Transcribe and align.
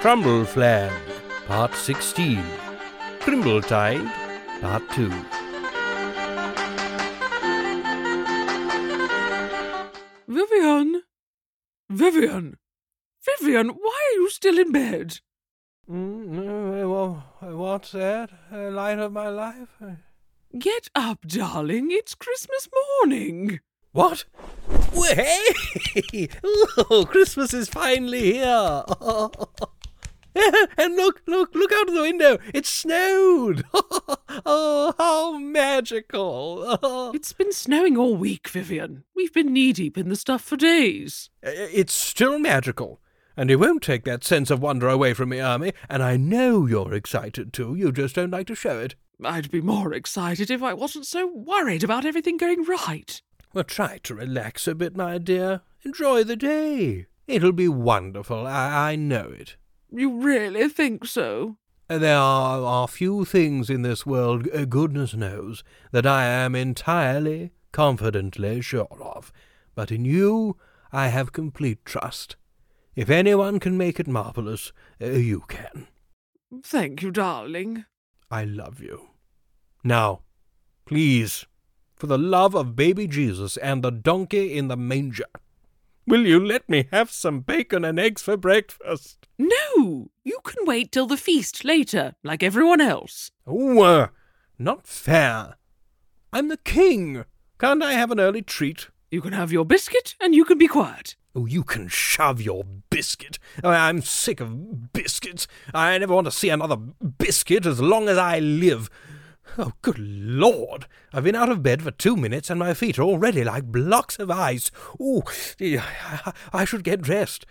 Crumbleflan, 0.00 0.92
Part 1.48 1.74
16. 1.74 2.40
Chrimbletide, 3.18 4.08
Part 4.60 4.88
2. 4.90 5.10
Vivian! 10.28 11.02
Vivian! 11.90 12.58
Vivian, 13.24 13.68
why 13.70 14.12
are 14.12 14.20
you 14.20 14.30
still 14.30 14.58
in 14.60 14.70
bed? 14.70 15.18
Mm, 15.90 16.84
uh, 17.42 17.56
what's 17.56 17.90
that? 17.90 18.30
Uh, 18.52 18.70
light 18.70 19.00
of 19.00 19.10
my 19.10 19.28
life? 19.28 19.82
Get 20.56 20.88
up, 20.94 21.26
darling. 21.26 21.88
It's 21.90 22.14
Christmas 22.14 22.68
morning. 23.00 23.58
What? 23.90 24.26
Well, 24.94 25.14
hey! 25.16 26.28
Oh, 26.44 27.04
Christmas 27.10 27.52
is 27.52 27.68
finally 27.68 28.34
here! 28.34 28.84
and 30.78 30.96
look, 30.96 31.22
look, 31.26 31.54
look 31.54 31.72
out 31.72 31.88
of 31.88 31.94
the 31.94 32.02
window! 32.02 32.38
It 32.54 32.66
snowed! 32.66 33.64
oh, 33.74 34.94
how 34.98 35.38
magical! 35.38 36.78
It's 37.14 37.32
been 37.32 37.52
snowing 37.52 37.96
all 37.96 38.16
week, 38.16 38.48
Vivian. 38.48 39.04
We've 39.14 39.32
been 39.32 39.52
knee 39.52 39.72
deep 39.72 39.96
in 39.98 40.08
the 40.08 40.16
stuff 40.16 40.42
for 40.42 40.56
days. 40.56 41.30
It's 41.42 41.92
still 41.92 42.38
magical. 42.38 43.00
And 43.36 43.50
it 43.50 43.56
won't 43.56 43.82
take 43.82 44.04
that 44.04 44.24
sense 44.24 44.50
of 44.50 44.60
wonder 44.60 44.88
away 44.88 45.14
from 45.14 45.30
me, 45.30 45.40
Army, 45.40 45.72
and 45.88 46.02
I 46.02 46.16
know 46.16 46.66
you're 46.66 46.92
excited 46.92 47.52
too. 47.52 47.74
You 47.74 47.92
just 47.92 48.14
don't 48.14 48.32
like 48.32 48.46
to 48.48 48.54
show 48.54 48.78
it. 48.80 48.94
I'd 49.24 49.50
be 49.50 49.60
more 49.60 49.92
excited 49.92 50.50
if 50.50 50.62
I 50.62 50.74
wasn't 50.74 51.06
so 51.06 51.26
worried 51.26 51.84
about 51.84 52.04
everything 52.04 52.36
going 52.36 52.64
right. 52.64 53.20
Well, 53.54 53.64
try 53.64 53.98
to 54.04 54.14
relax 54.14 54.68
a 54.68 54.74
bit, 54.74 54.96
my 54.96 55.18
dear. 55.18 55.62
Enjoy 55.84 56.24
the 56.24 56.36
day. 56.36 57.06
It'll 57.26 57.52
be 57.52 57.68
wonderful. 57.68 58.46
I, 58.46 58.92
I 58.92 58.96
know 58.96 59.30
it. 59.30 59.56
You 59.90 60.20
really 60.20 60.68
think 60.68 61.06
so? 61.06 61.56
There 61.88 62.18
are, 62.18 62.62
are 62.62 62.88
few 62.88 63.24
things 63.24 63.70
in 63.70 63.82
this 63.82 64.04
world, 64.04 64.46
uh, 64.52 64.66
goodness 64.66 65.14
knows, 65.14 65.64
that 65.90 66.06
I 66.06 66.26
am 66.26 66.54
entirely, 66.54 67.52
confidently 67.72 68.60
sure 68.60 68.98
of. 69.00 69.32
But 69.74 69.90
in 69.90 70.04
you 70.04 70.56
I 70.92 71.08
have 71.08 71.32
complete 71.32 71.84
trust. 71.86 72.36
If 72.94 73.08
anyone 73.08 73.60
can 73.60 73.78
make 73.78 73.98
it 73.98 74.06
marvellous, 74.06 74.72
uh, 75.00 75.06
you 75.06 75.44
can. 75.48 75.86
Thank 76.62 77.02
you, 77.02 77.10
darling. 77.10 77.84
I 78.30 78.44
love 78.44 78.80
you. 78.80 79.10
Now, 79.84 80.20
please, 80.84 81.46
for 81.96 82.06
the 82.06 82.18
love 82.18 82.54
of 82.54 82.76
baby 82.76 83.06
Jesus 83.06 83.56
and 83.58 83.82
the 83.82 83.90
donkey 83.90 84.56
in 84.56 84.68
the 84.68 84.76
manger, 84.76 85.26
will 86.08 86.26
you 86.26 86.44
let 86.44 86.68
me 86.68 86.88
have 86.90 87.10
some 87.10 87.40
bacon 87.40 87.84
and 87.84 87.98
eggs 88.00 88.22
for 88.22 88.36
breakfast? 88.36 89.28
No, 89.38 90.10
you 90.24 90.40
can 90.44 90.64
wait 90.66 90.90
till 90.90 91.06
the 91.06 91.16
feast 91.16 91.64
later, 91.64 92.14
like 92.24 92.42
everyone 92.42 92.80
else. 92.80 93.30
Oh, 93.46 93.82
uh, 93.82 94.08
not 94.58 94.86
fair. 94.86 95.56
I'm 96.32 96.48
the 96.48 96.56
king. 96.56 97.24
Can't 97.58 97.82
I 97.82 97.92
have 97.92 98.10
an 98.10 98.20
early 98.20 98.42
treat? 98.42 98.88
You 99.10 99.20
can 99.20 99.32
have 99.32 99.52
your 99.52 99.64
biscuit 99.64 100.14
and 100.20 100.34
you 100.34 100.44
can 100.44 100.58
be 100.58 100.68
quiet. 100.68 101.16
Oh, 101.34 101.46
you 101.46 101.62
can 101.62 101.88
shove 101.88 102.40
your 102.40 102.64
biscuit. 102.90 103.38
Oh, 103.62 103.70
I'm 103.70 104.02
sick 104.02 104.40
of 104.40 104.92
biscuits. 104.92 105.46
I 105.72 105.96
never 105.98 106.14
want 106.14 106.26
to 106.26 106.30
see 106.32 106.48
another 106.48 106.76
biscuit 106.76 107.64
as 107.64 107.80
long 107.80 108.08
as 108.08 108.18
I 108.18 108.38
live. 108.40 108.90
Oh, 109.60 109.72
good 109.82 109.98
Lord! 109.98 110.86
I've 111.12 111.24
been 111.24 111.34
out 111.34 111.48
of 111.48 111.64
bed 111.64 111.82
for 111.82 111.90
two 111.90 112.16
minutes 112.16 112.48
and 112.48 112.60
my 112.60 112.74
feet 112.74 112.96
are 112.96 113.02
already 113.02 113.42
like 113.42 113.64
blocks 113.64 114.16
of 114.20 114.30
ice. 114.30 114.70
Oh, 115.00 115.24
I 116.52 116.64
should 116.64 116.84
get 116.84 117.02
dressed. 117.02 117.44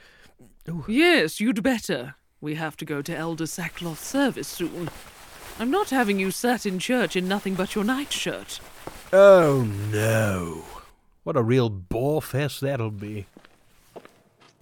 Ooh. 0.69 0.85
Yes, 0.87 1.41
you'd 1.41 1.61
better. 1.61 2.15
We 2.39 2.55
have 2.55 2.77
to 2.77 2.85
go 2.85 3.01
to 3.01 3.15
Elder 3.15 3.43
Sackcloth's 3.43 4.05
service 4.05 4.47
soon. 4.47 4.89
I'm 5.59 5.69
not 5.69 5.89
having 5.89 6.17
you 6.19 6.31
sat 6.31 6.65
in 6.65 6.79
church 6.79 7.15
in 7.15 7.27
nothing 7.27 7.55
but 7.55 7.75
your 7.75 7.83
nightshirt. 7.83 8.61
Oh, 9.11 9.67
no. 9.91 10.63
What 11.23 11.35
a 11.35 11.43
real 11.43 11.69
bore 11.69 12.21
fest 12.21 12.61
that'll 12.61 12.91
be. 12.91 13.25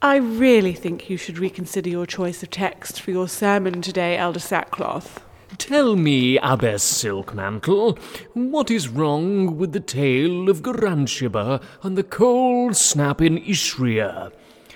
I 0.02 0.16
really 0.16 0.74
think 0.74 1.09
you 1.09 1.18
should 1.18 1.38
reconsider 1.38 1.90
your 1.90 2.06
choice 2.06 2.41
of 2.41 2.50
text 2.50 3.02
for 3.02 3.12
your 3.12 3.28
sermon 3.28 3.81
today, 3.81 4.18
Elder 4.18 4.40
Sackcloth. 4.40 5.22
Tell 5.58 5.96
me, 5.96 6.38
Abbess 6.38 6.84
Silkmantle, 6.84 7.98
what 8.34 8.70
is 8.70 8.90
wrong 8.90 9.58
with 9.58 9.72
the 9.72 9.80
tale 9.80 10.50
of 10.50 10.62
Garansheba 10.62 11.62
and 11.82 11.98
the 11.98 12.04
cold 12.04 12.76
snap 12.76 13.22
in 13.22 13.38
Ishria? 13.38 14.32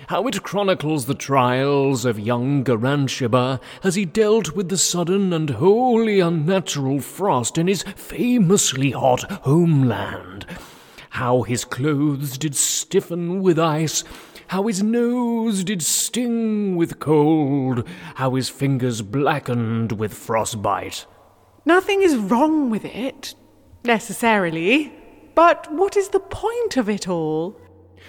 How 0.07 0.25
it 0.27 0.41
chronicles 0.41 1.05
the 1.05 1.15
trials 1.15 2.05
of 2.05 2.19
young 2.19 2.63
Garansheba 2.63 3.59
as 3.83 3.95
he 3.95 4.05
dealt 4.05 4.55
with 4.55 4.69
the 4.69 4.77
sudden 4.77 5.33
and 5.33 5.49
wholly 5.51 6.19
unnatural 6.19 7.01
frost 7.01 7.57
in 7.57 7.67
his 7.67 7.83
famously 7.95 8.91
hot 8.91 9.29
homeland. 9.43 10.45
How 11.11 11.41
his 11.41 11.65
clothes 11.65 12.37
did 12.37 12.55
stiffen 12.55 13.41
with 13.41 13.59
ice, 13.59 14.03
how 14.49 14.65
his 14.65 14.81
nose 14.81 15.63
did 15.63 15.81
sting 15.81 16.75
with 16.75 16.99
cold, 16.99 17.87
how 18.15 18.33
his 18.33 18.49
fingers 18.49 19.03
blackened 19.03 19.91
with 19.91 20.11
frostbite. 20.11 21.05
Nothing 21.65 22.01
is 22.01 22.15
wrong 22.15 22.71
with 22.71 22.83
it, 22.83 23.35
necessarily. 23.83 24.91
But 25.35 25.71
what 25.71 25.95
is 25.95 26.09
the 26.09 26.19
point 26.19 26.77
of 26.77 26.89
it 26.89 27.07
all? 27.07 27.61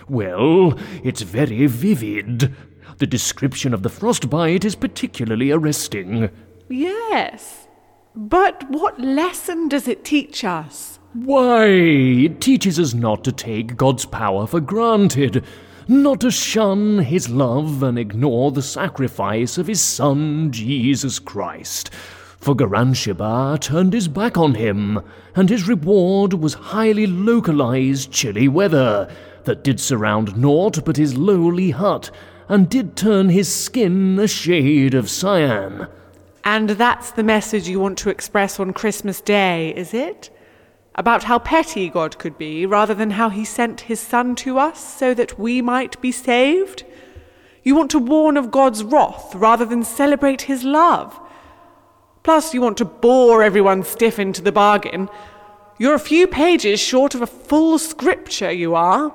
Well, 0.08 0.78
it's 1.04 1.20
very 1.20 1.66
vivid. 1.66 2.54
The 2.96 3.06
description 3.06 3.74
of 3.74 3.82
the 3.82 3.90
frostbite 3.90 4.64
is 4.64 4.74
particularly 4.74 5.50
arresting. 5.50 6.30
Yes. 6.70 7.68
But 8.16 8.64
what 8.70 8.98
lesson 8.98 9.68
does 9.68 9.86
it 9.86 10.06
teach 10.06 10.42
us? 10.42 10.98
Why, 11.12 11.66
it 11.66 12.40
teaches 12.40 12.80
us 12.80 12.94
not 12.94 13.24
to 13.24 13.32
take 13.32 13.76
God's 13.76 14.06
power 14.06 14.46
for 14.46 14.60
granted 14.60 15.44
not 15.90 16.20
to 16.20 16.30
shun 16.30 17.00
his 17.00 17.28
love 17.28 17.82
and 17.82 17.98
ignore 17.98 18.52
the 18.52 18.62
sacrifice 18.62 19.58
of 19.58 19.66
his 19.66 19.80
Son, 19.80 20.52
Jesus 20.52 21.18
Christ. 21.18 21.92
For 22.38 22.54
Garansheba 22.54 23.58
turned 23.60 23.92
his 23.92 24.06
back 24.06 24.38
on 24.38 24.54
him, 24.54 25.00
and 25.34 25.50
his 25.50 25.66
reward 25.66 26.34
was 26.34 26.54
highly 26.54 27.08
localized 27.08 28.12
chilly 28.12 28.46
weather 28.46 29.12
that 29.44 29.64
did 29.64 29.80
surround 29.80 30.36
naught 30.38 30.84
but 30.84 30.96
his 30.96 31.18
lowly 31.18 31.70
hut, 31.72 32.12
and 32.48 32.70
did 32.70 32.94
turn 32.94 33.28
his 33.28 33.52
skin 33.52 34.16
a 34.20 34.28
shade 34.28 34.94
of 34.94 35.10
cyan. 35.10 35.88
And 36.44 36.70
that's 36.70 37.10
the 37.10 37.24
message 37.24 37.68
you 37.68 37.80
want 37.80 37.98
to 37.98 38.10
express 38.10 38.60
on 38.60 38.72
Christmas 38.72 39.20
Day, 39.20 39.74
is 39.76 39.92
it? 39.92 40.30
About 40.94 41.24
how 41.24 41.38
petty 41.38 41.88
God 41.88 42.18
could 42.18 42.36
be 42.36 42.66
rather 42.66 42.94
than 42.94 43.12
how 43.12 43.28
he 43.28 43.44
sent 43.44 43.82
his 43.82 44.00
Son 44.00 44.34
to 44.36 44.58
us 44.58 44.98
so 44.98 45.14
that 45.14 45.38
we 45.38 45.62
might 45.62 46.00
be 46.00 46.12
saved? 46.12 46.84
You 47.62 47.74
want 47.74 47.90
to 47.92 47.98
warn 47.98 48.36
of 48.36 48.50
God's 48.50 48.82
wrath 48.82 49.34
rather 49.34 49.64
than 49.64 49.84
celebrate 49.84 50.42
his 50.42 50.64
love. 50.64 51.18
Plus, 52.22 52.52
you 52.52 52.60
want 52.60 52.76
to 52.78 52.84
bore 52.84 53.42
everyone 53.42 53.82
stiff 53.82 54.18
into 54.18 54.42
the 54.42 54.52
bargain. 54.52 55.08
You're 55.78 55.94
a 55.94 55.98
few 55.98 56.26
pages 56.26 56.80
short 56.80 57.14
of 57.14 57.22
a 57.22 57.26
full 57.26 57.78
scripture, 57.78 58.52
you 58.52 58.74
are. 58.74 59.14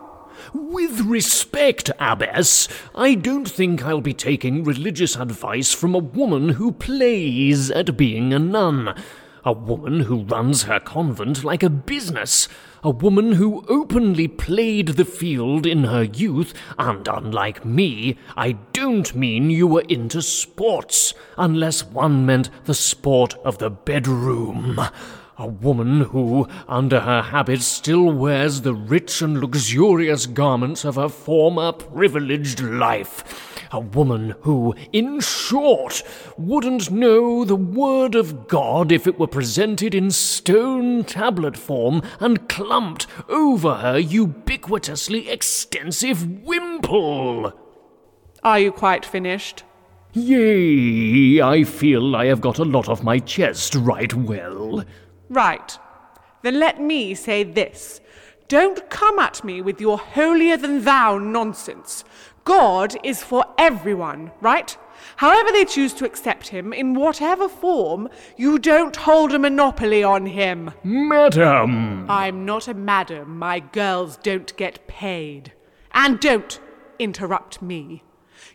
With 0.54 1.02
respect, 1.02 1.92
Abbess, 2.00 2.68
I 2.94 3.16
don't 3.16 3.50
think 3.50 3.84
I'll 3.84 4.02
be 4.02 4.14
taking 4.14 4.64
religious 4.64 5.16
advice 5.16 5.74
from 5.74 5.94
a 5.94 6.00
woman 6.00 6.50
who 6.50 6.72
plays 6.72 7.72
at 7.72 7.98
being 7.98 8.34
a 8.34 8.40
nun 8.40 8.96
a 9.46 9.54
woman 9.54 10.02
who 10.02 10.24
runs 10.24 10.64
her 10.64 10.80
convent 10.80 11.44
like 11.44 11.62
a 11.62 11.70
business, 11.70 12.50
a 12.84 12.90
woman 12.90 13.34
who 13.34 13.64
openly 13.70 14.28
played 14.28 14.90
the 14.90 15.06
field 15.06 15.66
in 15.66 15.84
her 15.84 16.04
youth, 16.04 16.54
and 16.80 17.08
unlike 17.08 17.64
me, 17.64 18.18
I 18.36 18.54
don't 18.74 19.16
mean 19.16 19.52
you 19.52 19.68
were 19.68 19.86
into 19.88 20.22
sports, 20.22 21.14
unless 21.38 21.86
one 21.86 22.26
meant 22.26 22.50
the 22.66 22.74
sport 22.74 23.36
of 23.46 23.60
the 23.60 23.70
bedroom. 23.70 24.80
A 25.38 25.48
woman 25.48 26.02
who, 26.02 26.48
under 26.68 27.02
her 27.02 27.22
habits, 27.22 27.66
still 27.66 28.12
wears 28.12 28.62
the 28.62 28.74
rich 28.74 29.22
and 29.22 29.40
luxurious 29.40 30.26
garments 30.26 30.86
of 30.86 30.96
her 30.96 31.10
former 31.10 31.72
privileged 31.72 32.62
life 32.62 33.56
a 33.72 33.80
woman 33.80 34.36
who, 34.42 34.74
in 34.94 35.20
short, 35.20 36.02
wouldn't 36.38 36.92
know 36.92 37.44
the 37.44 37.56
Word 37.56 38.16
of 38.16 38.48
God 38.48 38.92
if 38.92 39.06
it 39.06 39.20
were 39.20 39.28
presented 39.28 39.94
in 39.94 40.12
stone 40.12 41.04
tablet 41.04 41.58
form 41.58 42.02
and 42.20 42.48
clumped 42.48 43.08
over 43.28 43.76
her 43.76 44.00
ubiquitously 44.00 45.28
extensive 45.28 46.44
wimple. 46.44 47.54
Are 48.44 48.60
you 48.60 48.72
quite 48.72 49.06
finished? 49.06 49.64
Yea, 50.14 51.42
I 51.42 51.66
feel 51.66 52.16
I 52.16 52.28
have 52.28 52.40
got 52.40 52.60
a 52.60 52.64
lot 52.64 52.88
off 52.88 53.04
my 53.04 53.20
chest 53.20 53.76
right 53.76 54.14
well. 54.14 54.86
Right. 55.30 55.78
Then 56.42 56.60
let 56.60 56.80
me 56.80 57.16
say 57.16 57.44
this. 57.44 58.02
Don't 58.48 58.90
come 58.90 59.18
at 59.18 59.44
me 59.44 59.62
with 59.62 59.82
your 59.82 59.98
holier 59.98 60.58
than 60.58 60.84
thou 60.84 61.18
nonsense. 61.18 62.04
God 62.44 62.96
is 63.04 63.24
for 63.24 63.44
everyone, 63.58 64.32
right? 64.40 64.78
However 65.18 65.52
they 65.52 65.66
choose 65.66 65.94
to 65.96 66.06
accept 66.06 66.50
him, 66.50 66.72
in 66.72 66.94
whatever 66.94 67.50
form, 67.50 68.08
you 68.38 68.60
don't 68.60 68.96
hold 68.96 69.34
a 69.34 69.40
monopoly 69.40 70.04
on 70.04 70.28
him. 70.28 70.72
Madam! 70.84 72.10
I'm 72.10 72.46
not 72.46 72.68
a 72.68 72.74
madam. 72.76 73.40
My 73.40 73.60
girls 73.60 74.18
don't 74.18 74.56
get 74.58 74.88
paid. 74.88 75.54
And 75.94 76.20
don't 76.20 76.60
interrupt 77.00 77.62
me. 77.62 78.04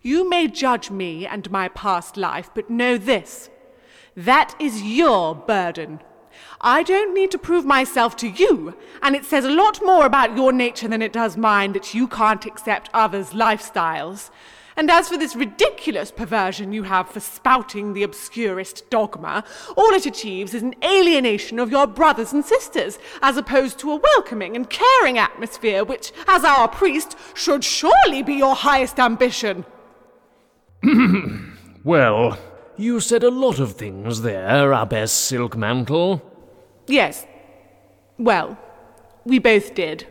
You 0.03 0.29
may 0.29 0.47
judge 0.47 0.91
me 0.91 1.27
and 1.27 1.51
my 1.51 1.69
past 1.69 2.17
life, 2.17 2.51
but 2.55 2.71
know 2.71 2.97
this. 2.97 3.51
That 4.17 4.55
is 4.61 4.83
your 4.83 5.35
burden. 5.35 6.01
I 6.61 6.83
don't 6.83 7.15
need 7.15 7.31
to 7.31 7.39
prove 7.39 7.65
myself 7.65 8.17
to 8.17 8.29
you, 8.29 8.75
and 9.01 9.17
it 9.17 9.25
says 9.25 9.45
a 9.45 9.51
lot 9.51 9.81
more 9.83 10.05
about 10.05 10.37
your 10.37 10.53
nature 10.53 10.89
than 10.89 11.01
it 11.01 11.13
does 11.13 11.37
mine 11.37 11.73
that 11.73 11.95
you 11.95 12.07
can't 12.07 12.45
accept 12.45 12.91
others' 12.93 13.31
lifestyles. 13.31 14.31
And 14.77 14.91
as 14.91 15.09
for 15.09 15.17
this 15.17 15.35
ridiculous 15.35 16.11
perversion 16.11 16.73
you 16.73 16.83
have 16.85 17.09
for 17.09 17.21
spouting 17.21 17.93
the 17.93 18.03
obscurest 18.03 18.89
dogma, 18.91 19.43
all 19.77 19.91
it 19.95 20.07
achieves 20.07 20.53
is 20.53 20.63
an 20.63 20.75
alienation 20.85 21.59
of 21.59 21.71
your 21.71 21.87
brothers 21.87 22.33
and 22.33 22.45
sisters, 22.45 22.99
as 23.23 23.37
opposed 23.37 23.79
to 23.79 23.93
a 23.93 23.97
welcoming 23.97 24.55
and 24.55 24.69
caring 24.69 25.19
atmosphere, 25.19 25.83
which, 25.83 26.13
as 26.29 26.45
our 26.45 26.69
priest, 26.69 27.17
should 27.35 27.65
surely 27.65 28.23
be 28.23 28.35
your 28.35 28.55
highest 28.55 28.99
ambition. 28.99 29.65
Well, 31.83 32.39
you 32.77 33.01
said 33.01 33.23
a 33.25 33.31
lot 33.31 33.59
of 33.59 33.73
things 33.73 34.21
there, 34.21 34.71
Abbess 34.71 35.13
Silkmantle. 35.13 36.21
Yes. 36.91 37.27
Well, 38.19 38.59
we 39.25 39.39
both 39.39 39.75
did. 39.75 40.07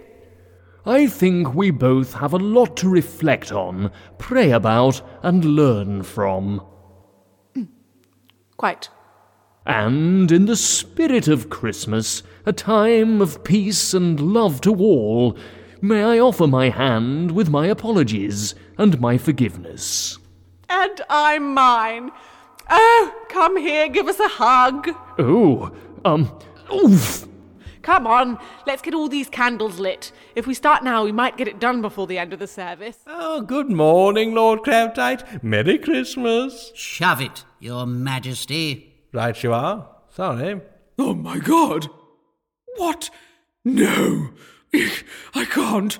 I 0.85 1.07
think 1.07 1.53
we 1.53 1.71
both 1.71 2.13
have 2.13 2.33
a 2.33 2.37
lot 2.37 2.77
to 2.77 2.89
reflect 2.89 3.51
on, 3.51 3.91
pray 4.17 4.51
about, 4.51 5.01
and 5.21 5.43
learn 5.43 6.03
from. 6.03 6.65
Quite. 8.55 8.89
And 9.65 10.31
in 10.31 10.45
the 10.45 10.55
spirit 10.55 11.27
of 11.27 11.49
Christmas, 11.49 12.23
a 12.45 12.53
time 12.53 13.21
of 13.21 13.43
peace 13.43 13.93
and 13.93 14.19
love 14.33 14.61
to 14.61 14.73
all, 14.73 15.37
may 15.81 16.01
I 16.03 16.19
offer 16.19 16.47
my 16.47 16.69
hand 16.69 17.31
with 17.31 17.49
my 17.49 17.67
apologies 17.67 18.55
and 18.77 19.01
my 19.01 19.17
forgiveness. 19.17 20.17
And 20.69 21.01
I'm 21.09 21.53
mine. 21.53 22.11
Oh, 22.69 23.13
come 23.29 23.57
here, 23.57 23.89
give 23.89 24.07
us 24.07 24.19
a 24.19 24.29
hug. 24.29 24.89
Oh, 25.19 25.71
um, 26.05 26.39
oof! 26.73 27.27
Come 27.81 28.05
on, 28.05 28.37
let's 28.67 28.81
get 28.81 28.93
all 28.93 29.07
these 29.07 29.29
candles 29.29 29.79
lit. 29.79 30.11
If 30.35 30.45
we 30.45 30.53
start 30.53 30.83
now, 30.83 31.03
we 31.03 31.11
might 31.11 31.37
get 31.37 31.47
it 31.47 31.59
done 31.59 31.81
before 31.81 32.07
the 32.07 32.17
end 32.17 32.33
of 32.33 32.39
the 32.39 32.47
service. 32.47 32.99
Oh, 33.07 33.41
good 33.41 33.69
morning, 33.69 34.33
Lord 34.33 34.63
Crabtight. 34.63 35.43
Merry 35.43 35.77
Christmas. 35.77 36.71
Shove 36.75 37.21
it, 37.21 37.45
Your 37.59 37.85
Majesty. 37.85 38.93
Right 39.13 39.41
you 39.41 39.53
are. 39.53 39.89
Sorry. 40.09 40.61
Oh 40.97 41.13
my 41.13 41.39
god! 41.39 41.89
What? 42.75 43.09
No! 43.63 44.31
I 44.73 45.45
can't. 45.45 45.97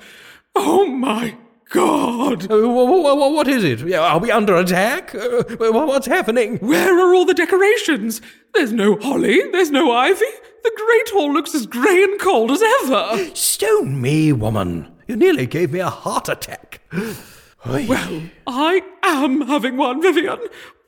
Oh 0.56 0.86
my 0.86 1.38
god! 1.70 2.52
Uh, 2.52 2.68
wha- 2.68 2.84
wha- 2.84 3.14
wha- 3.16 3.30
what 3.30 3.48
is 3.48 3.64
it? 3.64 3.94
Are 3.94 4.20
we 4.20 4.32
under 4.32 4.56
attack? 4.56 5.14
Uh, 5.16 5.44
what's 5.72 6.08
happening? 6.08 6.58
Where 6.58 6.98
are 7.00 7.14
all 7.14 7.26
the 7.26 7.34
decorations? 7.34 8.22
There's 8.54 8.72
no 8.74 8.98
holly, 9.00 9.40
there's 9.52 9.72
no 9.72 9.92
ivy. 9.92 10.26
The 10.64 10.72
Great 10.76 11.10
Hall 11.12 11.32
looks 11.34 11.56
as 11.56 11.66
grey 11.66 12.04
and 12.04 12.20
cold 12.20 12.52
as 12.52 12.62
ever. 12.84 13.34
Stone 13.36 14.02
me, 14.02 14.34
woman. 14.34 14.92
You 15.08 15.16
nearly 15.16 15.46
gave 15.46 15.72
me 15.72 15.80
a 15.80 15.90
heart 15.90 16.28
attack. 16.30 16.82
Oy. 17.68 17.86
Well, 17.88 18.24
I 18.48 18.82
am 19.04 19.42
having 19.42 19.78
one, 19.78 20.02
Vivian. 20.02 20.38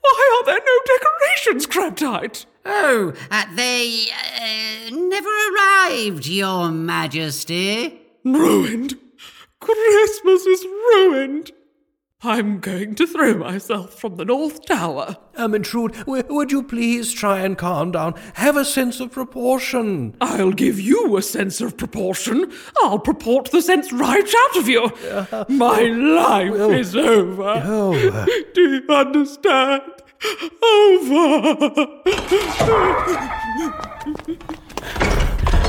Why 0.01 0.39
are 0.41 0.45
there 0.45 0.59
no 0.59 0.79
decorations, 0.97 1.65
Crabtight? 1.67 2.45
Oh, 2.65 3.13
uh, 3.31 3.45
they 3.55 4.07
uh, 4.11 4.89
never 4.95 5.29
arrived, 5.29 6.27
Your 6.27 6.69
Majesty. 6.71 8.01
Ruined. 8.23 8.95
Christmas 9.61 10.45
is 10.45 10.65
ruined. 10.65 11.51
I'm 12.23 12.59
going 12.59 12.93
to 12.95 13.07
throw 13.07 13.33
myself 13.35 13.95
from 13.95 14.15
the 14.17 14.25
North 14.25 14.63
Tower. 14.67 15.17
Um, 15.37 15.53
Ermintrude, 15.53 15.97
w- 16.05 16.23
would 16.29 16.51
you 16.51 16.61
please 16.61 17.11
try 17.13 17.39
and 17.39 17.57
calm 17.57 17.91
down? 17.91 18.13
Have 18.35 18.57
a 18.57 18.63
sense 18.65 18.99
of 18.99 19.11
proportion. 19.11 20.15
I'll 20.21 20.51
give 20.51 20.79
you 20.79 21.17
a 21.17 21.23
sense 21.23 21.61
of 21.61 21.77
proportion. 21.77 22.51
I'll 22.83 22.99
purport 22.99 23.49
the 23.49 23.61
sense 23.63 23.91
right 23.91 24.33
out 24.43 24.57
of 24.57 24.67
you. 24.69 24.91
My 25.49 25.81
life 25.81 26.53
is 26.75 26.95
over. 26.95 27.61
Oh, 27.65 27.93
uh. 28.13 28.25
Do 28.53 28.61
you 28.75 28.83
understand? 28.89 29.81
Over. 30.63 32.01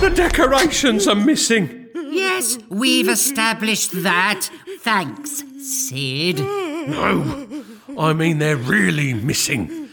The 0.01 0.13
decorations 0.15 1.09
are 1.09 1.15
missing. 1.15 1.82
Yes, 2.13 2.59
we've 2.69 3.09
established 3.09 4.03
that. 4.03 4.51
Thanks, 4.81 5.43
Sid. 5.59 6.39
No, 6.41 7.65
I 7.99 8.13
mean 8.13 8.39
they're 8.39 8.57
really 8.57 9.15
missing. 9.15 9.89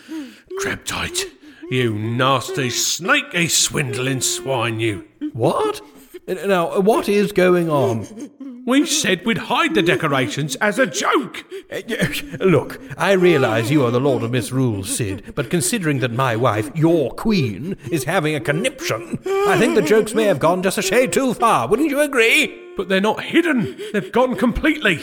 Crabtight, 0.60 1.26
you 1.70 1.94
nasty, 1.94 2.70
snaky, 2.70 3.48
swindling 3.48 4.22
swine, 4.22 4.80
you. 4.80 5.06
what? 5.34 5.82
Now, 6.28 6.80
what 6.82 7.08
is 7.10 7.32
going 7.32 7.70
on? 7.70 8.06
We 8.70 8.86
said 8.86 9.26
we'd 9.26 9.40
hide 9.40 9.74
the 9.74 9.82
decorations 9.82 10.56
as 10.58 10.78
a 10.78 10.86
joke. 10.86 11.44
Look, 12.40 12.80
I 13.00 13.14
realize 13.14 13.72
you 13.72 13.84
are 13.84 13.90
the 13.90 14.00
Lord 14.00 14.22
of 14.22 14.30
Misrule, 14.30 14.84
Sid, 14.84 15.34
but 15.34 15.50
considering 15.50 16.02
that 16.02 16.12
my 16.12 16.36
wife, 16.36 16.70
your 16.76 17.10
queen, 17.10 17.78
is 17.92 18.04
having 18.04 18.36
a 18.36 18.40
conniption, 18.40 19.18
I 19.26 19.58
think 19.58 19.74
the 19.74 19.82
jokes 19.82 20.14
may 20.14 20.26
have 20.26 20.38
gone 20.38 20.62
just 20.62 20.78
a 20.78 20.84
shade 20.84 21.12
too 21.12 21.34
far. 21.34 21.68
Wouldn't 21.68 21.90
you 21.90 22.00
agree? 22.00 22.74
But 22.78 22.90
they're 22.90 23.02
not 23.02 23.24
hidden. 23.24 23.76
They've 23.92 24.12
gone 24.12 24.36
completely. 24.36 24.98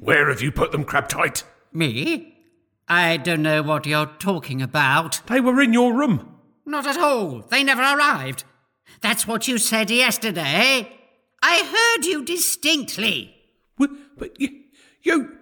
Where 0.00 0.30
have 0.30 0.40
you 0.40 0.50
put 0.50 0.72
them, 0.72 0.84
Crabtight? 0.84 1.44
Me? 1.74 2.34
I 2.88 3.18
don't 3.18 3.42
know 3.42 3.62
what 3.62 3.84
you're 3.84 4.06
talking 4.06 4.62
about. 4.62 5.20
They 5.26 5.40
were 5.40 5.60
in 5.60 5.74
your 5.74 5.92
room. 5.92 6.34
Not 6.64 6.86
at 6.86 6.96
all. 6.96 7.44
They 7.50 7.62
never 7.62 7.82
arrived. 7.82 8.44
That's 9.02 9.26
what 9.26 9.46
you 9.46 9.58
said 9.58 9.90
yesterday. 9.90 10.95
I 11.48 11.94
heard 11.96 12.04
you 12.06 12.24
distinctly. 12.24 13.34
Wi- 13.78 13.96
But 14.18 14.40
you, 14.40 14.48
you. 15.02 15.36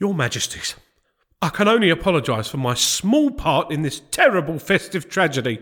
Your 0.00 0.12
Majesties, 0.12 0.74
I 1.40 1.48
can 1.50 1.68
only 1.68 1.90
apologise 1.90 2.48
for 2.48 2.56
my 2.56 2.74
small 2.74 3.30
part 3.30 3.70
in 3.70 3.82
this 3.82 4.00
terrible 4.10 4.58
festive 4.58 5.08
tragedy. 5.08 5.60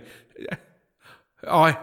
I. 1.47 1.77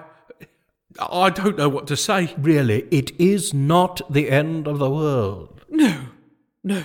I 0.99 1.29
don't 1.29 1.57
know 1.57 1.69
what 1.69 1.87
to 1.87 1.95
say. 1.95 2.35
Really, 2.37 2.85
it 2.91 3.11
is 3.19 3.53
not 3.53 4.01
the 4.11 4.29
end 4.29 4.67
of 4.67 4.77
the 4.79 4.89
world. 4.89 5.61
No, 5.69 6.07
no. 6.65 6.83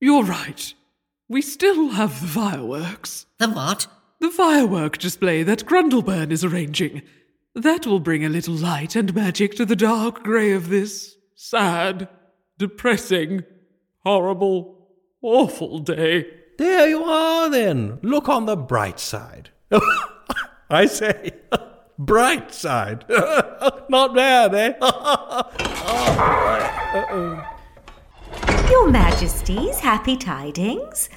You're 0.00 0.24
right. 0.24 0.72
We 1.28 1.42
still 1.42 1.90
have 1.90 2.18
the 2.22 2.26
fireworks. 2.28 3.26
The 3.38 3.48
what? 3.50 3.88
The 4.20 4.30
firework 4.30 4.96
display 4.96 5.42
that 5.42 5.66
Grundleburn 5.66 6.30
is 6.30 6.44
arranging. 6.44 7.02
That 7.54 7.84
will 7.84 7.98
bring 8.00 8.24
a 8.24 8.28
little 8.28 8.54
light 8.54 8.94
and 8.94 9.12
magic 9.12 9.56
to 9.56 9.66
the 9.66 9.74
dark 9.74 10.22
grey 10.22 10.52
of 10.52 10.68
this 10.68 11.16
sad, 11.34 12.08
depressing, 12.58 13.42
horrible, 14.04 14.86
awful 15.20 15.80
day. 15.80 16.26
There 16.58 16.88
you 16.88 17.02
are, 17.02 17.50
then. 17.50 17.98
Look 18.02 18.28
on 18.28 18.46
the 18.46 18.56
bright 18.56 19.00
side. 19.00 19.50
I 20.70 20.86
say, 20.86 21.32
bright 21.98 22.54
side. 22.54 23.04
Not 23.88 24.14
bad, 24.14 24.54
eh? 24.54 24.74
Your 28.70 28.88
Majesty's 28.88 29.80
happy 29.80 30.16
tidings? 30.16 31.08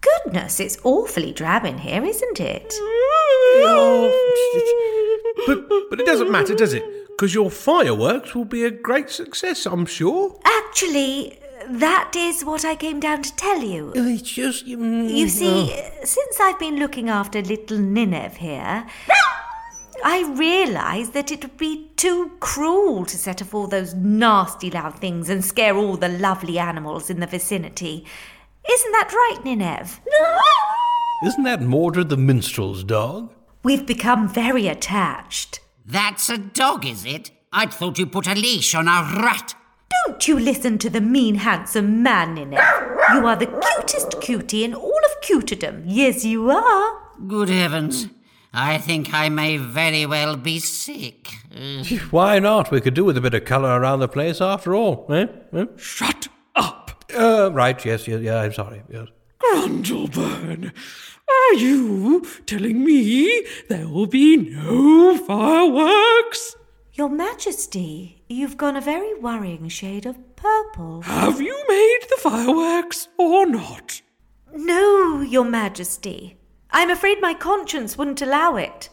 Goodness, 0.00 0.60
it's 0.60 0.78
awfully 0.84 1.32
drab 1.32 1.64
in 1.64 1.78
here, 1.78 2.04
isn't 2.04 2.40
it? 2.40 2.72
But, 5.46 5.68
but 5.90 6.00
it 6.00 6.06
doesn't 6.06 6.30
matter, 6.30 6.54
does 6.54 6.74
it? 6.74 6.84
Because 7.08 7.34
your 7.34 7.50
fireworks 7.50 8.34
will 8.34 8.44
be 8.44 8.64
a 8.64 8.70
great 8.70 9.08
success, 9.08 9.64
I'm 9.66 9.86
sure. 9.86 10.38
Actually, 10.44 11.38
that 11.68 12.12
is 12.16 12.44
what 12.44 12.64
I 12.64 12.74
came 12.74 13.00
down 13.00 13.22
to 13.22 13.34
tell 13.36 13.62
you. 13.62 13.92
it's 13.94 14.22
just. 14.22 14.66
mm, 14.66 15.08
You 15.10 15.28
see, 15.28 15.74
since 16.04 16.40
I've 16.40 16.58
been 16.58 16.76
looking 16.78 17.08
after 17.08 17.40
little 17.40 17.78
Nineveh 17.78 18.36
here, 18.36 18.86
I 20.04 20.32
realised 20.36 21.12
that 21.14 21.30
it 21.32 21.42
would 21.42 21.56
be 21.56 21.88
too 21.96 22.32
cruel 22.40 23.04
to 23.06 23.16
set 23.16 23.40
off 23.40 23.54
all 23.54 23.66
those 23.68 23.94
nasty 23.94 24.70
loud 24.70 24.98
things 24.98 25.30
and 25.30 25.44
scare 25.44 25.76
all 25.76 25.96
the 25.96 26.08
lovely 26.08 26.58
animals 26.58 27.08
in 27.10 27.20
the 27.20 27.26
vicinity. 27.26 28.04
Isn't 28.70 28.92
that 28.92 29.12
right, 29.12 29.44
Nineveh? 29.44 30.00
Isn't 31.24 31.44
that 31.44 31.62
Mordred 31.62 32.10
the 32.10 32.16
minstrel's 32.16 32.84
dog? 32.84 33.32
We've 33.62 33.86
become 33.86 34.28
very 34.28 34.68
attached. 34.68 35.60
That's 35.84 36.28
a 36.28 36.38
dog, 36.38 36.84
is 36.86 37.04
it? 37.04 37.30
I'd 37.52 37.72
thought 37.72 37.98
you 37.98 38.06
put 38.06 38.26
a 38.26 38.34
leash 38.34 38.74
on 38.74 38.86
a 38.88 39.02
rat. 39.22 39.54
Don't 40.04 40.28
you 40.28 40.38
listen 40.38 40.78
to 40.78 40.90
the 40.90 41.00
mean, 41.00 41.36
handsome 41.36 42.02
man, 42.02 42.34
Nineveh. 42.34 43.06
You 43.14 43.26
are 43.26 43.36
the 43.36 43.46
cutest 43.46 44.20
cutie 44.20 44.64
in 44.64 44.74
all 44.74 45.00
of 45.04 45.20
cutedom. 45.22 45.82
Yes, 45.86 46.24
you 46.24 46.50
are. 46.50 47.00
Good 47.26 47.48
heavens. 47.48 48.08
I 48.52 48.78
think 48.78 49.12
I 49.14 49.28
may 49.28 49.56
very 49.56 50.04
well 50.06 50.36
be 50.36 50.58
sick. 50.58 51.28
Why 52.10 52.38
not? 52.38 52.70
We 52.70 52.80
could 52.80 52.94
do 52.94 53.04
with 53.04 53.16
a 53.16 53.20
bit 53.20 53.34
of 53.34 53.44
colour 53.44 53.80
around 53.80 54.00
the 54.00 54.08
place 54.08 54.40
after 54.40 54.74
all, 54.74 55.06
eh? 55.10 55.26
eh? 55.52 55.66
Shut 55.76 56.28
up! 56.28 56.37
Uh, 57.14 57.50
right, 57.52 57.84
yes, 57.84 58.06
yes, 58.06 58.20
yeah, 58.20 58.40
I'm 58.40 58.52
sorry, 58.52 58.82
yes. 58.90 59.08
Grundleburn, 59.38 60.72
are 61.28 61.54
you 61.54 62.26
telling 62.44 62.84
me 62.84 63.46
there 63.68 63.88
will 63.88 64.06
be 64.06 64.36
no 64.36 65.16
fireworks? 65.16 66.56
Your 66.92 67.08
Majesty, 67.08 68.22
you've 68.28 68.56
gone 68.56 68.76
a 68.76 68.80
very 68.80 69.14
worrying 69.20 69.68
shade 69.68 70.04
of 70.04 70.18
purple. 70.36 71.02
Have 71.02 71.40
you 71.40 71.56
made 71.68 72.00
the 72.10 72.20
fireworks 72.20 73.08
or 73.16 73.46
not? 73.46 74.02
No, 74.54 75.20
Your 75.20 75.44
Majesty. 75.44 76.36
I'm 76.70 76.90
afraid 76.90 77.20
my 77.20 77.34
conscience 77.34 77.96
wouldn't 77.96 78.20
allow 78.20 78.56
it. 78.56 78.88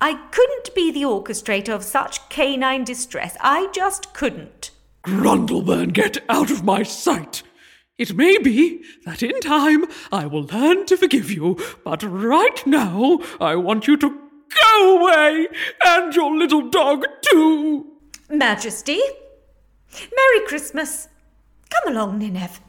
I 0.00 0.14
couldn't 0.30 0.74
be 0.74 0.92
the 0.92 1.02
orchestrator 1.02 1.74
of 1.74 1.82
such 1.82 2.28
canine 2.28 2.84
distress. 2.84 3.36
I 3.40 3.68
just 3.72 4.12
couldn't. 4.12 4.70
Grundleburn, 5.04 5.92
get 5.92 6.18
out 6.28 6.50
of 6.50 6.62
my 6.62 6.82
sight! 6.82 7.42
It 7.98 8.14
may 8.14 8.36
be 8.36 8.84
that 9.06 9.22
in 9.22 9.40
time 9.40 9.86
I 10.12 10.26
will 10.26 10.44
learn 10.44 10.84
to 10.86 10.98
forgive 10.98 11.30
you, 11.30 11.58
but 11.82 12.02
right 12.02 12.66
now 12.66 13.20
I 13.40 13.56
want 13.56 13.86
you 13.86 13.96
to 13.96 14.08
go 14.08 15.00
away, 15.00 15.48
and 15.84 16.14
your 16.14 16.36
little 16.36 16.68
dog 16.68 17.06
too! 17.22 17.86
Majesty, 18.28 19.00
Merry 19.92 20.46
Christmas. 20.46 21.08
Come 21.70 21.94
along, 21.94 22.18
Nineveh. 22.18 22.60